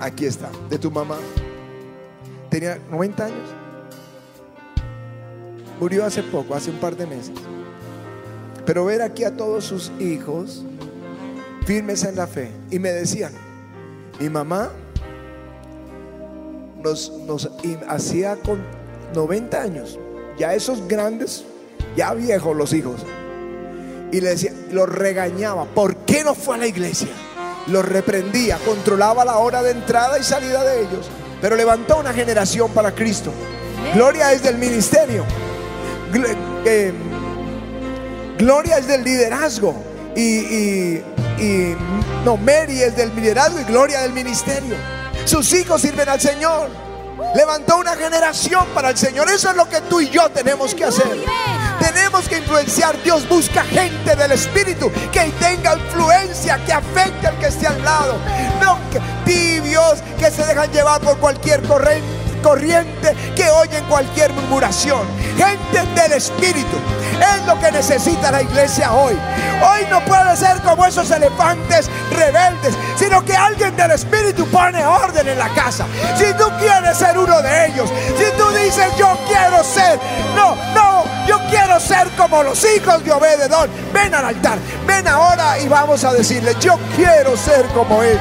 Aquí 0.00 0.26
está, 0.26 0.50
de 0.68 0.80
tu 0.80 0.90
mamá. 0.90 1.18
Tenía 2.48 2.80
90 2.90 3.24
años. 3.24 3.48
Murió 5.78 6.04
hace 6.04 6.24
poco, 6.24 6.56
hace 6.56 6.72
un 6.72 6.78
par 6.78 6.96
de 6.96 7.06
meses. 7.06 7.34
Pero 8.66 8.84
ver 8.84 9.00
aquí 9.00 9.22
a 9.22 9.36
todos 9.36 9.64
sus 9.64 9.92
hijos 10.00 10.64
firmes 11.64 12.02
en 12.02 12.16
la 12.16 12.26
fe. 12.26 12.50
Y 12.68 12.80
me 12.80 12.90
decían, 12.90 13.32
mi 14.18 14.28
mamá 14.28 14.70
nos, 16.82 17.10
nos 17.26 17.50
hacía 17.88 18.36
con 18.36 18.62
90 19.14 19.60
años, 19.60 19.98
ya 20.38 20.54
esos 20.54 20.86
grandes, 20.86 21.44
ya 21.96 22.14
viejos 22.14 22.56
los 22.56 22.72
hijos. 22.72 23.04
Y 24.12 24.20
le 24.20 24.30
decía, 24.30 24.52
los 24.72 24.88
regañaba, 24.88 25.66
¿por 25.66 25.96
qué 25.98 26.24
no 26.24 26.34
fue 26.34 26.56
a 26.56 26.58
la 26.58 26.66
iglesia? 26.66 27.08
Los 27.66 27.84
reprendía, 27.84 28.58
controlaba 28.64 29.24
la 29.24 29.38
hora 29.38 29.62
de 29.62 29.70
entrada 29.70 30.18
y 30.18 30.24
salida 30.24 30.64
de 30.64 30.80
ellos, 30.80 31.08
pero 31.40 31.56
levantó 31.56 31.98
una 31.98 32.12
generación 32.12 32.70
para 32.72 32.92
Cristo. 32.92 33.30
Gloria 33.94 34.32
es 34.32 34.42
del 34.42 34.58
ministerio. 34.58 35.24
Eh, 36.64 36.92
Gloria 38.38 38.78
es 38.78 38.88
del 38.88 39.04
liderazgo 39.04 39.74
y, 40.16 40.22
y, 40.22 41.04
y, 41.38 41.76
no, 42.24 42.36
Mary 42.36 42.82
es 42.82 42.96
del 42.96 43.14
liderazgo 43.14 43.60
y 43.60 43.64
Gloria 43.64 44.00
del 44.00 44.12
ministerio. 44.12 44.74
Sus 45.30 45.52
hijos 45.52 45.82
sirven 45.82 46.08
al 46.08 46.20
Señor. 46.20 46.68
Levantó 47.36 47.76
una 47.76 47.94
generación 47.94 48.66
para 48.74 48.90
el 48.90 48.96
Señor. 48.96 49.30
Eso 49.30 49.50
es 49.50 49.56
lo 49.56 49.68
que 49.68 49.80
tú 49.82 50.00
y 50.00 50.10
yo 50.10 50.28
tenemos 50.30 50.74
que 50.74 50.84
hacer. 50.84 51.06
Tenemos 51.78 52.28
que 52.28 52.38
influenciar. 52.38 53.00
Dios 53.04 53.28
busca 53.28 53.62
gente 53.62 54.16
del 54.16 54.32
Espíritu 54.32 54.90
que 55.12 55.30
tenga 55.38 55.76
influencia, 55.76 56.58
que 56.66 56.72
afecte 56.72 57.28
al 57.28 57.38
que 57.38 57.46
esté 57.46 57.68
al 57.68 57.80
lado. 57.84 58.18
No 58.60 58.76
que 58.90 59.00
tibios 59.24 60.02
que 60.18 60.32
se 60.32 60.44
dejan 60.44 60.68
llevar 60.72 61.00
por 61.00 61.16
cualquier 61.18 61.62
corriente 61.62 62.19
corriente 62.42 63.14
que 63.34 63.50
oyen 63.50 63.84
cualquier 63.84 64.32
murmuración. 64.32 65.06
Gente 65.36 66.00
del 66.00 66.12
Espíritu. 66.12 66.76
Es 67.20 67.46
lo 67.46 67.58
que 67.60 67.70
necesita 67.70 68.30
la 68.30 68.42
iglesia 68.42 68.92
hoy. 68.92 69.14
Hoy 69.62 69.86
no 69.90 70.00
puede 70.04 70.36
ser 70.36 70.60
como 70.62 70.86
esos 70.86 71.10
elefantes 71.10 71.90
rebeldes, 72.10 72.74
sino 72.96 73.24
que 73.24 73.36
alguien 73.36 73.76
del 73.76 73.90
Espíritu 73.90 74.46
pone 74.46 74.84
orden 74.84 75.28
en 75.28 75.38
la 75.38 75.48
casa. 75.50 75.86
Si 76.16 76.32
tú 76.34 76.44
quieres 76.58 76.96
ser 76.96 77.18
uno 77.18 77.42
de 77.42 77.66
ellos, 77.66 77.90
si 78.16 78.36
tú 78.38 78.48
dices 78.50 78.86
yo 78.96 79.18
quiero 79.28 79.62
ser, 79.62 79.98
no, 80.34 80.56
no, 80.74 81.04
yo 81.26 81.38
quiero 81.50 81.78
ser 81.78 82.08
como 82.16 82.42
los 82.42 82.64
hijos 82.64 83.04
de 83.04 83.12
Obededón, 83.12 83.70
ven 83.92 84.14
al 84.14 84.24
altar, 84.24 84.58
ven 84.86 85.06
ahora 85.06 85.58
y 85.58 85.68
vamos 85.68 86.04
a 86.04 86.12
decirle, 86.12 86.56
yo 86.60 86.78
quiero 86.96 87.36
ser 87.36 87.66
como 87.68 88.02
ellos. 88.02 88.20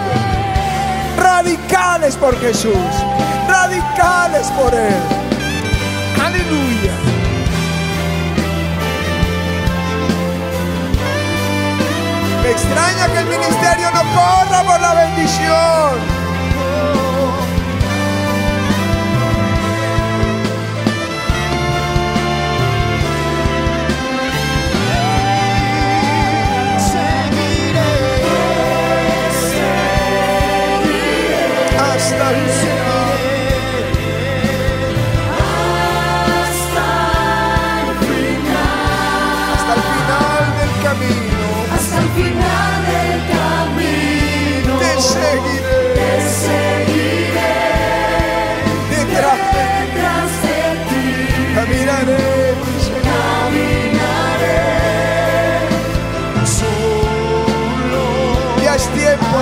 Radicales 1.17 2.15
por 2.15 2.39
Jesús 2.39 2.75
radicales 3.49 4.47
por 4.51 4.73
Él. 4.73 5.01
Aleluya. 6.23 6.93
Me 12.43 12.51
extraña 12.51 13.07
que 13.11 13.19
el 13.19 13.25
ministerio 13.25 13.91
no 13.91 14.01
corra 14.13 14.63
por 14.63 14.79
la 14.79 14.93
bendición. 14.93 16.18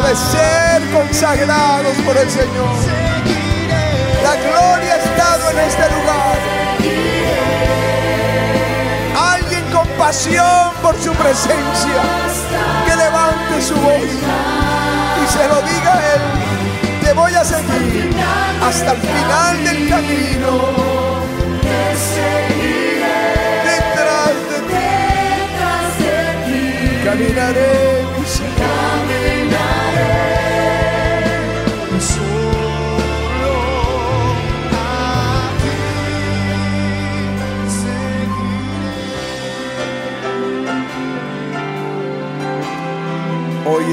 De 0.07 0.15
ser 0.15 0.81
consagrados 0.93 1.97
por 2.05 2.15
el 2.15 2.29
Señor. 2.29 2.77
La 4.23 4.35
gloria 4.37 4.93
ha 4.93 4.97
estado 4.97 5.51
en 5.51 5.57
este 5.59 5.83
lugar. 5.95 6.37
Alguien 9.33 9.65
con 9.73 9.85
pasión 9.97 10.71
por 10.81 10.95
su 10.95 11.11
presencia, 11.11 12.01
que 12.85 12.95
levante 12.95 13.61
su 13.61 13.75
voz 13.75 14.11
y 15.21 15.27
se 15.33 15.47
lo 15.49 15.61
diga 15.61 15.93
a 15.93 16.13
Él. 16.13 16.21
Te 17.03 17.11
voy 17.11 17.33
a 17.33 17.43
seguir 17.43 18.09
hasta 18.63 18.91
el 18.93 18.97
final 18.99 19.63
del 19.65 19.89
camino. 19.89 20.51
Detrás 23.65 24.35
de 24.51 24.57
ti 26.45 27.03
caminaré, 27.03 27.96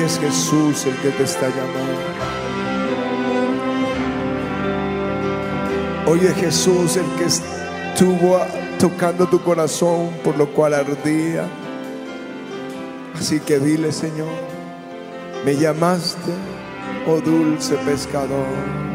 es 0.05 0.19
Jesús 0.19 0.85
el 0.85 0.97
que 0.97 1.09
te 1.11 1.23
está 1.23 1.49
llamando. 1.49 2.01
Hoy 6.07 6.21
es 6.21 6.35
Jesús 6.35 6.97
el 6.97 7.07
que 7.17 7.25
estuvo 7.25 8.39
tocando 8.79 9.27
tu 9.27 9.41
corazón 9.43 10.11
por 10.23 10.37
lo 10.37 10.47
cual 10.53 10.75
ardía. 10.75 11.49
Así 13.15 13.41
que 13.41 13.59
dile, 13.59 13.93
Señor, 13.93 14.29
me 15.45 15.57
llamaste, 15.57 16.33
oh 17.07 17.21
dulce 17.21 17.77
pescador. 17.77 18.94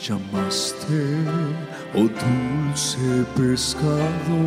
Llamaste, 0.00 1.02
oh 1.94 2.08
dulce 2.08 3.24
pescado. 3.36 4.38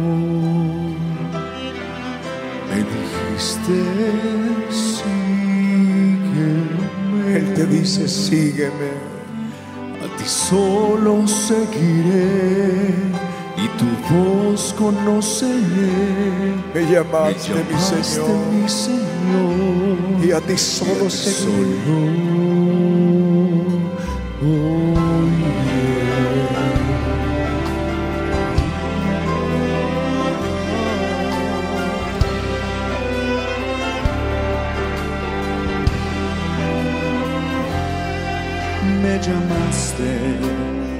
Me 2.69 2.77
dijiste, 2.93 3.77
sígueme. 4.71 5.33
Él 7.37 7.53
te 7.53 7.65
dice, 7.67 8.07
sígueme. 8.07 8.91
A 10.01 10.17
ti 10.17 10.25
solo 10.25 11.27
seguiré 11.27 12.95
y 13.57 13.67
tu 13.77 13.85
voz 14.11 14.73
conoceré. 14.77 15.53
Me 16.73 16.81
Me 16.81 16.91
llamaste, 16.91 17.53
mi 17.53 17.79
Señor, 17.79 18.29
mi 18.51 18.67
Señor. 18.69 20.25
y 20.25 20.31
a 20.31 20.41
ti 20.41 20.57
solo 20.57 21.09
seguiré. 21.09 22.33
Me 24.41 24.92
llamaste, 39.25 40.13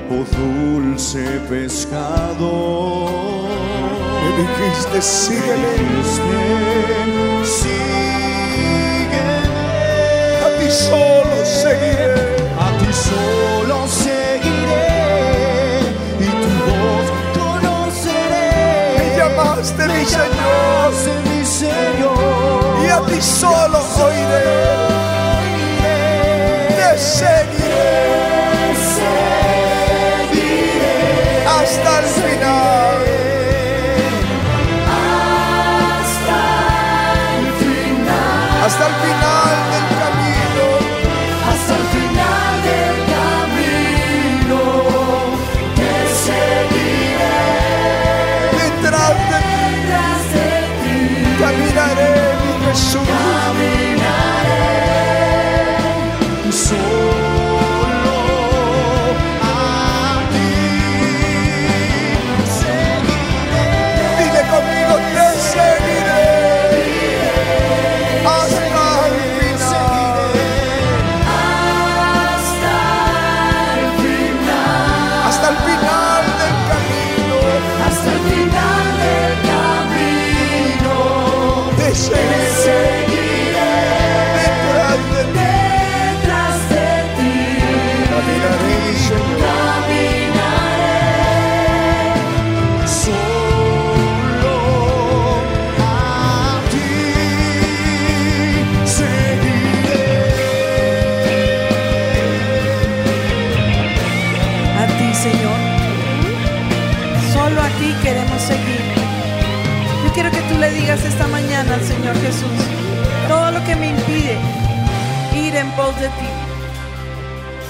oh 0.09 0.23
dulce 0.36 1.23
pescado. 1.49 2.51
Me 4.21 4.29
dijiste, 4.39 5.01
sígueme. 5.01 5.73
Sígueme. 7.43 9.39
A 10.45 10.47
ti 10.57 10.69
solo 10.71 11.36
seguiré. 11.43 12.15
A 12.57 12.67
ti 12.79 12.91
solo 12.93 13.77
seguiré 13.88 14.88
y 16.19 16.29
tu 16.41 16.51
voz 16.63 17.07
conoceré. 17.38 18.49
Me 18.97 19.05
llamaste, 19.17 19.83
mi 19.88 20.03
Señor, 20.05 20.29
llamaste, 20.31 21.12
mi 21.29 21.41
Señor. 21.45 22.63
y 22.86 22.89
a 22.89 22.99
ti 23.01 23.19
solo 23.21 23.79
oiré. 24.05 24.45
Te 26.77 26.97
seguiré 26.97 27.62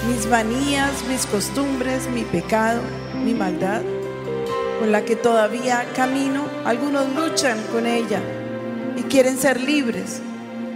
Mis 0.08 0.26
manías, 0.26 1.04
mis 1.08 1.24
costumbres, 1.26 2.08
mi 2.08 2.22
pecado, 2.22 2.80
mi 3.24 3.32
maldad, 3.32 3.82
con 4.80 4.90
la 4.90 5.04
que 5.04 5.14
todavía 5.14 5.86
camino. 5.94 6.46
Algunos 6.64 7.14
luchan 7.14 7.58
con 7.70 7.86
ella 7.86 8.20
y 8.96 9.02
quieren 9.04 9.38
ser 9.38 9.60
libres 9.60 10.20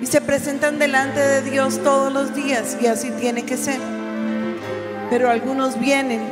y 0.01 0.07
se 0.07 0.21
presentan 0.21 0.79
delante 0.79 1.21
de 1.21 1.43
Dios 1.43 1.83
todos 1.83 2.13
los 2.13 2.35
días 2.35 2.77
y 2.81 2.87
así 2.87 3.11
tiene 3.11 3.45
que 3.45 3.57
ser. 3.57 3.81
Pero 5.11 5.31
algunos 5.31 5.81
vienen 5.81 6.23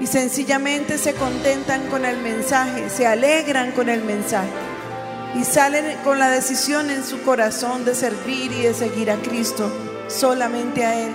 y 0.00 0.06
sencillamente 0.06 0.98
se 0.98 1.14
contentan 1.14 1.86
con 1.88 2.04
el 2.04 2.18
mensaje, 2.18 2.90
se 2.90 3.06
alegran 3.06 3.72
con 3.72 3.88
el 3.88 4.02
mensaje 4.02 4.50
y 5.34 5.44
salen 5.44 5.96
con 6.04 6.18
la 6.18 6.28
decisión 6.28 6.90
en 6.90 7.04
su 7.04 7.22
corazón 7.22 7.84
de 7.84 7.94
servir 7.94 8.52
y 8.52 8.62
de 8.62 8.74
seguir 8.74 9.10
a 9.10 9.16
Cristo, 9.16 9.72
solamente 10.08 10.84
a 10.84 11.06
Él. 11.06 11.12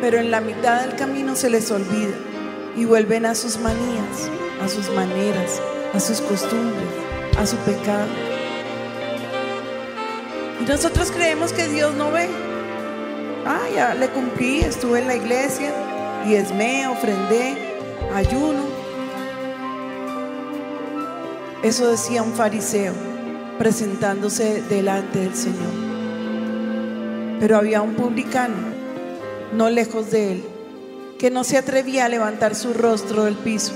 Pero 0.00 0.18
en 0.18 0.30
la 0.30 0.40
mitad 0.40 0.82
del 0.82 0.96
camino 0.96 1.36
se 1.36 1.50
les 1.50 1.70
olvida 1.70 2.14
y 2.76 2.84
vuelven 2.84 3.26
a 3.26 3.34
sus 3.34 3.58
manías, 3.58 4.30
a 4.62 4.68
sus 4.68 4.88
maneras, 4.90 5.60
a 5.92 6.00
sus 6.00 6.20
costumbres, 6.20 6.88
a 7.38 7.46
su 7.46 7.56
pecado. 7.58 8.06
Y 10.60 10.64
nosotros 10.64 11.10
creemos 11.10 11.52
que 11.52 11.68
Dios 11.68 11.94
no 11.94 12.10
ve. 12.10 12.28
Ah, 13.46 13.68
ya 13.74 13.94
le 13.94 14.08
cumplí, 14.08 14.60
estuve 14.60 15.00
en 15.00 15.08
la 15.08 15.16
iglesia, 15.16 15.72
diezmé, 16.24 16.86
ofrendé, 16.86 17.56
ayuno. 18.14 18.62
Eso 21.62 21.90
decía 21.90 22.22
un 22.22 22.32
fariseo 22.32 22.94
presentándose 23.58 24.62
delante 24.62 25.18
del 25.18 25.34
Señor. 25.34 25.89
Pero 27.40 27.56
había 27.56 27.82
un 27.82 27.94
publicano, 27.94 28.54
no 29.52 29.68
lejos 29.70 30.10
de 30.12 30.32
él, 30.32 30.44
que 31.18 31.30
no 31.30 31.42
se 31.42 31.58
atrevía 31.58 32.04
a 32.04 32.08
levantar 32.08 32.54
su 32.54 32.72
rostro 32.72 33.24
del 33.24 33.34
piso 33.34 33.72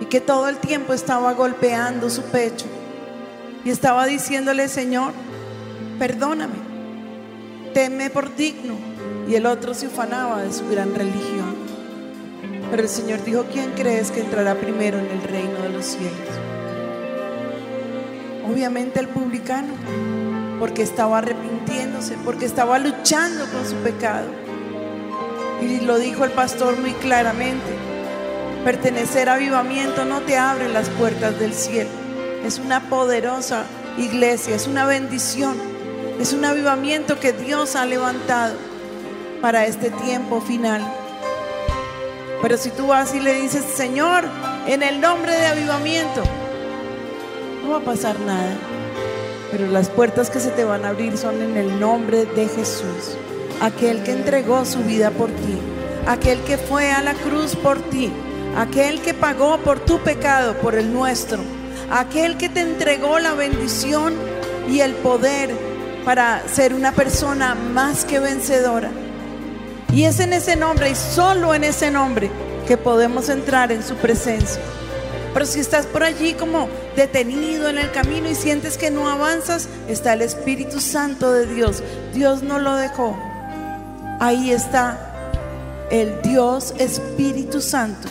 y 0.00 0.04
que 0.06 0.20
todo 0.20 0.48
el 0.48 0.58
tiempo 0.58 0.92
estaba 0.92 1.32
golpeando 1.32 2.10
su 2.10 2.22
pecho 2.22 2.66
y 3.64 3.70
estaba 3.70 4.06
diciéndole, 4.06 4.68
Señor, 4.68 5.12
perdóname, 5.98 6.54
tenme 7.74 8.10
por 8.10 8.34
digno. 8.36 8.74
Y 9.28 9.34
el 9.34 9.44
otro 9.46 9.74
se 9.74 9.88
ufanaba 9.88 10.42
de 10.42 10.52
su 10.52 10.68
gran 10.68 10.94
religión. 10.94 11.56
Pero 12.70 12.82
el 12.82 12.88
Señor 12.88 13.24
dijo, 13.24 13.44
¿quién 13.52 13.72
crees 13.72 14.12
que 14.12 14.20
entrará 14.20 14.54
primero 14.54 14.98
en 14.98 15.06
el 15.06 15.20
reino 15.22 15.58
de 15.62 15.68
los 15.70 15.84
cielos? 15.84 16.12
Obviamente 18.48 19.00
el 19.00 19.08
publicano, 19.08 19.72
porque 20.58 20.82
estaba 20.82 21.18
arrepintiéndose, 21.18 22.16
porque 22.24 22.46
estaba 22.46 22.78
luchando 22.78 23.46
con 23.50 23.66
su 23.66 23.76
pecado. 23.76 24.26
Y 25.60 25.80
lo 25.80 25.98
dijo 25.98 26.24
el 26.24 26.32
pastor 26.32 26.78
muy 26.78 26.92
claramente, 26.92 27.66
pertenecer 28.64 29.28
a 29.28 29.34
avivamiento 29.34 30.04
no 30.04 30.20
te 30.20 30.36
abre 30.36 30.68
las 30.68 30.88
puertas 30.90 31.38
del 31.38 31.52
cielo. 31.52 31.90
Es 32.44 32.58
una 32.58 32.88
poderosa 32.88 33.64
iglesia, 33.98 34.54
es 34.54 34.66
una 34.66 34.86
bendición, 34.86 35.56
es 36.20 36.32
un 36.32 36.44
avivamiento 36.44 37.18
que 37.18 37.32
Dios 37.32 37.76
ha 37.76 37.86
levantado 37.86 38.54
para 39.40 39.66
este 39.66 39.90
tiempo 39.90 40.40
final. 40.40 40.82
Pero 42.42 42.56
si 42.58 42.70
tú 42.70 42.88
vas 42.88 43.14
y 43.14 43.20
le 43.20 43.34
dices, 43.34 43.64
Señor, 43.64 44.24
en 44.66 44.82
el 44.82 45.00
nombre 45.00 45.32
de 45.32 45.46
avivamiento, 45.46 46.22
no 47.64 47.72
va 47.72 47.78
a 47.78 47.80
pasar 47.80 48.18
nada. 48.20 48.54
Pero 49.50 49.66
las 49.68 49.88
puertas 49.88 50.30
que 50.30 50.40
se 50.40 50.50
te 50.50 50.64
van 50.64 50.84
a 50.84 50.90
abrir 50.90 51.16
son 51.16 51.40
en 51.40 51.56
el 51.56 51.78
nombre 51.78 52.26
de 52.26 52.48
Jesús, 52.48 53.16
aquel 53.60 54.02
que 54.02 54.12
entregó 54.12 54.64
su 54.64 54.80
vida 54.80 55.10
por 55.10 55.30
ti, 55.30 55.58
aquel 56.06 56.40
que 56.40 56.58
fue 56.58 56.90
a 56.90 57.02
la 57.02 57.14
cruz 57.14 57.54
por 57.54 57.78
ti, 57.90 58.12
aquel 58.56 59.00
que 59.00 59.14
pagó 59.14 59.58
por 59.58 59.80
tu 59.80 59.98
pecado, 60.00 60.54
por 60.58 60.74
el 60.74 60.92
nuestro, 60.92 61.38
aquel 61.90 62.36
que 62.36 62.48
te 62.48 62.60
entregó 62.60 63.18
la 63.18 63.34
bendición 63.34 64.14
y 64.68 64.80
el 64.80 64.94
poder 64.94 65.50
para 66.04 66.42
ser 66.48 66.74
una 66.74 66.92
persona 66.92 67.54
más 67.54 68.04
que 68.04 68.18
vencedora. 68.18 68.90
Y 69.92 70.04
es 70.04 70.20
en 70.20 70.32
ese 70.32 70.56
nombre 70.56 70.90
y 70.90 70.94
solo 70.94 71.54
en 71.54 71.64
ese 71.64 71.90
nombre 71.90 72.30
que 72.66 72.76
podemos 72.76 73.28
entrar 73.28 73.70
en 73.70 73.82
su 73.82 73.94
presencia. 73.94 74.60
Pero 75.36 75.44
si 75.44 75.60
estás 75.60 75.84
por 75.84 76.02
allí 76.02 76.32
como 76.32 76.66
detenido 76.96 77.68
en 77.68 77.76
el 77.76 77.92
camino 77.92 78.26
y 78.26 78.34
sientes 78.34 78.78
que 78.78 78.90
no 78.90 79.10
avanzas, 79.10 79.68
está 79.86 80.14
el 80.14 80.22
Espíritu 80.22 80.80
Santo 80.80 81.30
de 81.30 81.44
Dios. 81.44 81.82
Dios 82.14 82.42
no 82.42 82.58
lo 82.58 82.74
dejó. 82.74 83.14
Ahí 84.18 84.50
está 84.50 85.86
el 85.90 86.22
Dios 86.22 86.72
Espíritu 86.78 87.60
Santo. 87.60 88.08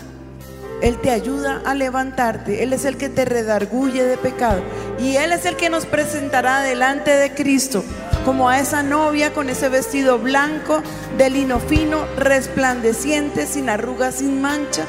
Él 0.84 1.01
te 1.01 1.09
ayuda 1.09 1.63
a 1.65 1.73
levantarte. 1.73 2.61
Él 2.61 2.73
es 2.73 2.86
el 2.86 2.95
que 2.95 3.09
te 3.09 3.26
redarguye 3.26 4.03
de 4.03 4.17
pecado. 4.17 4.61
Y 4.99 5.15
Él 5.15 5.32
es 5.32 5.47
el 5.47 5.55
que 5.55 5.71
nos 5.71 5.88
presentará 5.88 6.61
delante 6.61 7.09
de 7.09 7.34
Cristo 7.34 7.84
como 8.23 8.49
a 8.49 8.59
esa 8.59 8.84
novia 8.84 9.34
con 9.34 9.49
ese 9.49 9.69
vestido 9.69 10.19
blanco 10.19 10.84
de 11.17 11.32
lino 11.32 11.59
fino, 11.59 12.05
resplandeciente, 12.17 13.47
sin 13.47 13.69
arrugas, 13.69 14.15
sin 14.15 14.43
mancha. 14.43 14.86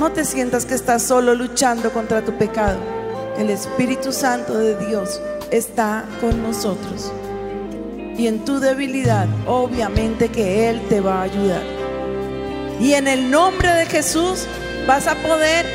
No 0.00 0.10
te 0.10 0.24
sientas 0.24 0.64
que 0.64 0.72
estás 0.72 1.02
solo 1.02 1.34
luchando 1.34 1.92
contra 1.92 2.24
tu 2.24 2.32
pecado. 2.32 2.78
El 3.36 3.50
Espíritu 3.50 4.14
Santo 4.14 4.56
de 4.56 4.86
Dios 4.86 5.20
está 5.50 6.06
con 6.22 6.42
nosotros. 6.42 7.12
Y 8.16 8.26
en 8.26 8.42
tu 8.46 8.60
debilidad, 8.60 9.28
obviamente 9.46 10.30
que 10.30 10.70
Él 10.70 10.80
te 10.88 11.02
va 11.02 11.20
a 11.20 11.24
ayudar. 11.24 11.60
Y 12.80 12.94
en 12.94 13.08
el 13.08 13.30
nombre 13.30 13.68
de 13.74 13.84
Jesús 13.84 14.46
vas 14.86 15.06
a 15.06 15.16
poder 15.16 15.66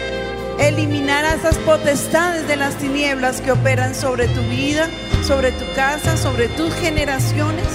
eliminar 0.58 1.24
esas 1.38 1.58
potestades 1.60 2.48
de 2.48 2.56
las 2.56 2.74
tinieblas 2.80 3.42
que 3.42 3.52
operan 3.52 3.94
sobre 3.94 4.28
tu 4.30 4.42
vida, 4.50 4.90
sobre 5.24 5.52
tu 5.52 5.72
casa, 5.76 6.18
sobre 6.18 6.48
tus 6.48 6.74
generaciones. 6.74 7.68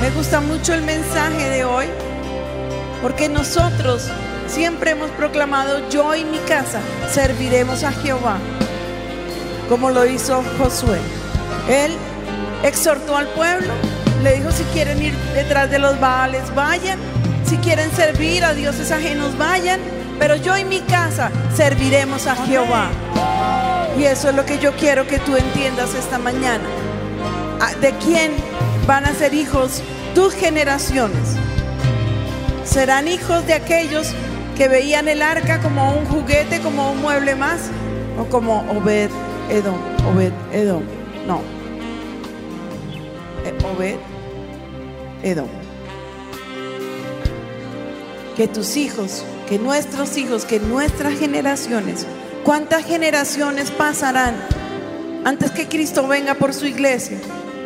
Me 0.00 0.10
gusta 0.10 0.40
mucho 0.40 0.74
el 0.74 0.82
mensaje 0.82 1.50
de 1.50 1.64
hoy, 1.64 1.86
porque 3.00 3.28
nosotros 3.28 4.10
siempre 4.48 4.92
hemos 4.92 5.10
proclamado, 5.10 5.88
yo 5.88 6.14
y 6.14 6.24
mi 6.24 6.38
casa 6.38 6.80
serviremos 7.10 7.82
a 7.82 7.92
Jehová, 7.92 8.38
como 9.68 9.90
lo 9.90 10.06
hizo 10.06 10.42
Josué. 10.58 10.98
Él 11.68 11.92
exhortó 12.62 13.16
al 13.16 13.28
pueblo, 13.28 13.72
le 14.22 14.36
dijo, 14.36 14.50
si 14.50 14.64
quieren 14.64 15.02
ir 15.02 15.14
detrás 15.34 15.70
de 15.70 15.78
los 15.78 15.98
baales, 16.00 16.54
vayan, 16.54 16.98
si 17.44 17.56
quieren 17.58 17.90
servir 17.92 18.44
a 18.44 18.54
dioses 18.54 18.90
ajenos, 18.90 19.36
vayan, 19.38 19.80
pero 20.18 20.36
yo 20.36 20.56
y 20.56 20.64
mi 20.64 20.80
casa 20.80 21.30
serviremos 21.54 22.26
a 22.26 22.36
Jehová. 22.46 22.88
Y 23.98 24.04
eso 24.04 24.28
es 24.28 24.34
lo 24.34 24.44
que 24.44 24.58
yo 24.58 24.72
quiero 24.76 25.06
que 25.06 25.18
tú 25.18 25.36
entiendas 25.36 25.94
esta 25.94 26.18
mañana. 26.18 26.64
Ah, 27.60 27.72
¿De 27.80 27.92
quién 28.04 28.32
van 28.86 29.04
a 29.04 29.14
ser 29.14 29.32
hijos 29.34 29.82
tus 30.14 30.34
generaciones? 30.34 31.36
¿Serán 32.64 33.08
hijos 33.08 33.46
de 33.46 33.54
aquellos 33.54 34.12
que 34.56 34.68
veían 34.68 35.06
el 35.06 35.22
arca 35.22 35.60
como 35.60 35.92
un 35.92 36.06
juguete, 36.06 36.60
como 36.60 36.92
un 36.92 37.02
mueble 37.02 37.34
más? 37.34 37.70
¿O 38.18 38.24
como 38.24 38.60
Obed 38.70 39.10
Edom? 39.50 39.76
Obed 40.10 40.32
Edom. 40.52 40.82
No. 41.26 41.42
Eh, 43.44 43.54
Obed 43.74 43.98
Edom. 45.22 45.48
Que 48.36 48.48
tus 48.48 48.76
hijos, 48.76 49.24
que 49.48 49.58
nuestros 49.58 50.16
hijos, 50.16 50.44
que 50.44 50.58
nuestras 50.58 51.18
generaciones, 51.18 52.06
¿cuántas 52.44 52.84
generaciones 52.84 53.70
pasarán 53.70 54.34
antes 55.24 55.50
que 55.50 55.68
Cristo 55.68 56.06
venga 56.08 56.34
por 56.34 56.54
su 56.54 56.66
iglesia? 56.66 57.18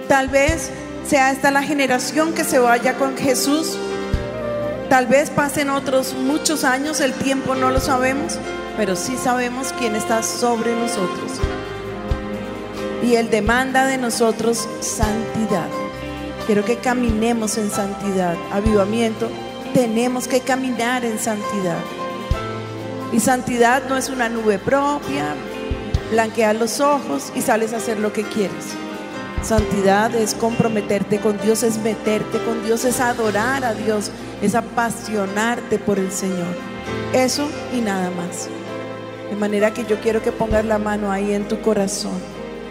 Tal 0.09 0.29
vez 0.29 0.71
sea 1.07 1.31
esta 1.31 1.51
la 1.51 1.63
generación 1.63 2.35
que 2.35 2.45
se 2.45 2.59
vaya 2.59 2.95
con 2.95 3.17
Jesús. 3.17 3.77
Tal 4.91 5.07
vez 5.07 5.31
pasen 5.31 5.71
otros 5.71 6.15
muchos 6.15 6.65
años, 6.65 7.01
el 7.01 7.13
tiempo 7.13 7.55
no 7.55 7.71
lo 7.71 7.79
sabemos, 7.79 8.37
pero 8.77 8.97
sí 8.97 9.17
sabemos 9.17 9.73
quién 9.79 9.95
está 9.95 10.25
sobre 10.25 10.75
nosotros. 10.75 11.39
Y 13.01 13.15
Él 13.15 13.31
demanda 13.31 13.87
de 13.87 13.99
nosotros 13.99 14.69
santidad. 14.81 15.69
Quiero 16.45 16.65
que 16.65 16.79
caminemos 16.79 17.57
en 17.57 17.71
santidad. 17.71 18.35
Avivamiento, 18.53 19.31
tenemos 19.75 20.27
que 20.27 20.41
caminar 20.41 21.05
en 21.05 21.21
santidad. 21.21 21.79
Y 23.13 23.21
santidad 23.21 23.85
no 23.89 23.97
es 23.97 24.09
una 24.09 24.29
nube 24.29 24.59
propia, 24.59 25.37
blanquear 26.11 26.57
los 26.57 26.81
ojos 26.81 27.33
y 27.37 27.43
sales 27.43 27.73
a 27.75 27.77
hacer 27.77 28.01
lo 28.01 28.13
que 28.13 28.25
quieres. 28.25 28.75
Santidad 29.45 30.13
es 30.17 30.35
comprometerte 30.35 31.21
con 31.21 31.41
Dios, 31.41 31.63
es 31.63 31.79
meterte 31.79 32.43
con 32.45 32.65
Dios, 32.65 32.85
es 32.85 33.01
adorar 33.01 33.65
a 33.65 33.73
Dios, 33.73 34.11
es 34.43 34.55
apasionarte 34.55 35.79
por 35.79 35.99
el 35.99 36.11
Señor. 36.11 36.55
Eso 37.13 37.49
y 37.73 37.81
nada 37.81 38.11
más. 38.11 38.49
De 39.29 39.37
manera 39.37 39.73
que 39.73 39.85
yo 39.85 40.01
quiero 40.01 40.23
que 40.23 40.33
pongas 40.33 40.65
la 40.65 40.79
mano 40.79 41.13
ahí 41.13 41.33
en 41.35 41.47
tu 41.47 41.61
corazón 41.61 42.19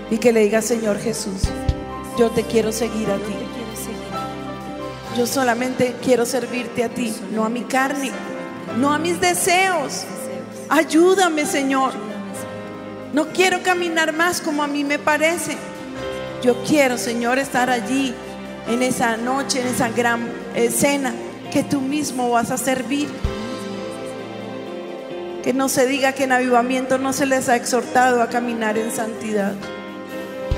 y 0.10 0.18
que 0.18 0.34
le 0.34 0.42
digas, 0.42 0.66
Señor 0.66 1.00
Jesús, 1.00 1.44
yo 2.18 2.30
te 2.32 2.44
quiero 2.44 2.72
seguir 2.72 3.10
a 3.10 3.16
ti. 3.16 3.36
Yo 5.18 5.26
solamente 5.26 5.96
quiero 6.04 6.26
servirte 6.26 6.84
a 6.84 6.90
ti, 6.90 7.14
no 7.32 7.44
a 7.44 7.50
mi 7.50 7.62
carne, 7.62 8.12
no 8.78 8.94
a 8.94 8.98
mis 8.98 9.20
deseos. 9.20 10.06
Ayúdame, 10.70 11.46
Señor. 11.46 11.94
No 13.14 13.28
quiero 13.30 13.62
caminar 13.64 14.14
más 14.14 14.40
como 14.40 14.64
a 14.64 14.68
mí 14.68 14.84
me 14.84 15.00
parece. 15.00 15.58
Yo 16.44 16.64
quiero, 16.64 16.98
Señor, 16.98 17.40
estar 17.40 17.70
allí 17.70 18.14
en 18.68 18.84
esa 18.84 19.18
noche, 19.18 19.62
en 19.62 19.68
esa 19.68 19.90
gran 19.90 20.30
escena 20.56 21.14
que 21.52 21.64
tú 21.64 21.82
mismo 21.82 22.30
vas 22.30 22.52
a 22.52 22.58
servir. 22.58 23.10
Que 25.44 25.54
no 25.54 25.70
se 25.70 25.88
diga 25.88 26.14
que 26.14 26.26
en 26.26 26.32
avivamiento 26.32 26.98
no 26.98 27.14
se 27.14 27.26
les 27.26 27.50
ha 27.50 27.56
exhortado 27.56 28.22
a 28.22 28.30
caminar 28.30 28.78
en 28.78 28.92
santidad. 28.92 29.54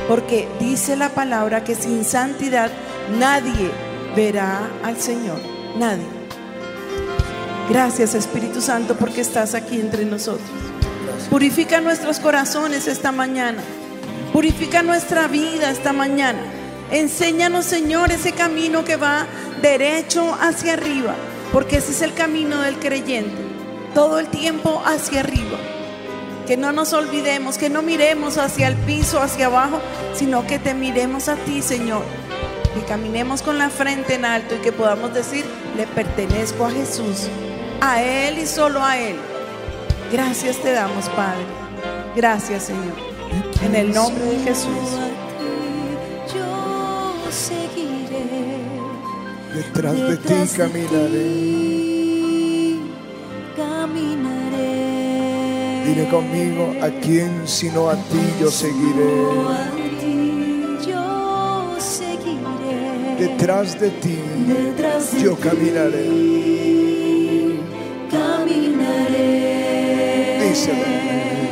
Porque 0.08 0.48
dice 0.60 0.96
la 0.96 1.10
palabra 1.10 1.64
que 1.64 1.76
sin 1.76 2.04
santidad 2.04 2.72
nadie 3.20 3.72
verá 4.16 4.70
al 4.84 4.98
Señor. 4.98 5.40
Nadie. 5.78 6.06
Gracias 7.70 8.16
Espíritu 8.16 8.60
Santo 8.60 8.96
porque 8.98 9.22
estás 9.22 9.56
aquí 9.56 9.80
entre 9.80 10.04
nosotros. 10.04 10.50
Purifica 11.30 11.80
nuestros 11.80 12.20
corazones 12.20 12.88
esta 12.88 13.12
mañana. 13.12 13.62
Purifica 14.34 14.84
nuestra 14.84 15.28
vida 15.28 15.70
esta 15.70 15.94
mañana. 15.94 16.42
Enséñanos, 16.92 17.64
Señor, 17.64 18.12
ese 18.12 18.34
camino 18.34 18.84
que 18.84 18.98
va 18.98 19.26
derecho 19.62 20.36
hacia 20.40 20.74
arriba, 20.74 21.16
porque 21.52 21.78
ese 21.78 21.92
es 21.92 22.02
el 22.02 22.14
camino 22.14 22.62
del 22.62 22.80
creyente, 22.80 23.36
todo 23.94 24.20
el 24.20 24.28
tiempo 24.28 24.82
hacia 24.86 25.22
arriba. 25.22 25.58
Que 26.48 26.58
no 26.58 26.72
nos 26.72 26.92
olvidemos, 26.94 27.58
que 27.58 27.70
no 27.70 27.82
miremos 27.82 28.38
hacia 28.38 28.68
el 28.68 28.76
piso, 28.76 29.22
hacia 29.22 29.46
abajo, 29.46 29.80
sino 30.14 30.46
que 30.48 30.60
te 30.60 30.74
miremos 30.74 31.30
a 31.30 31.36
ti, 31.36 31.62
Señor. 31.62 32.04
Que 32.74 32.84
caminemos 32.86 33.42
con 33.42 33.58
la 33.58 33.70
frente 33.70 34.16
en 34.16 34.26
alto 34.26 34.56
y 34.56 34.60
que 34.60 34.72
podamos 34.72 35.14
decir, 35.14 35.46
le 35.78 35.88
pertenezco 35.88 36.66
a 36.66 36.72
Jesús, 36.72 37.28
a 37.80 38.02
Él 38.02 38.40
y 38.40 38.48
solo 38.48 38.84
a 38.84 38.98
Él. 38.98 39.18
Gracias 40.12 40.58
te 40.58 40.74
damos, 40.74 41.08
Padre. 41.10 41.46
Gracias, 42.16 42.64
Señor. 42.64 42.96
En 43.64 43.76
el 43.76 43.94
nombre 43.94 44.26
de 44.26 44.44
Jesús. 44.44 44.98
Detrás, 49.54 49.96
de 49.96 50.18
ti 50.18 50.34
caminaré. 50.56 51.28
caminaré. 53.58 54.72
Dile 55.86 56.08
conmigo, 56.10 56.74
¿a 56.82 56.90
quién 57.02 57.46
sino 57.46 57.90
a 57.90 57.96
ti 57.96 58.22
yo 58.40 58.50
seguiré? 58.50 59.12
detrás 63.20 63.80
de 63.80 63.90
ti, 63.90 64.18
detrás 64.48 65.12
yo 65.22 65.36
caminaré. 65.36 66.08
Caminaré. 68.10 69.30
Díselo. 70.48 70.86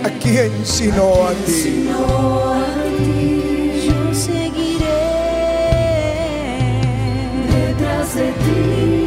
¿A 0.04 0.10
quién? 0.20 0.52
Sino 0.66 1.28
a 1.28 1.34
ti 1.46 1.90
c'est 8.20 8.28
you. 8.28 8.99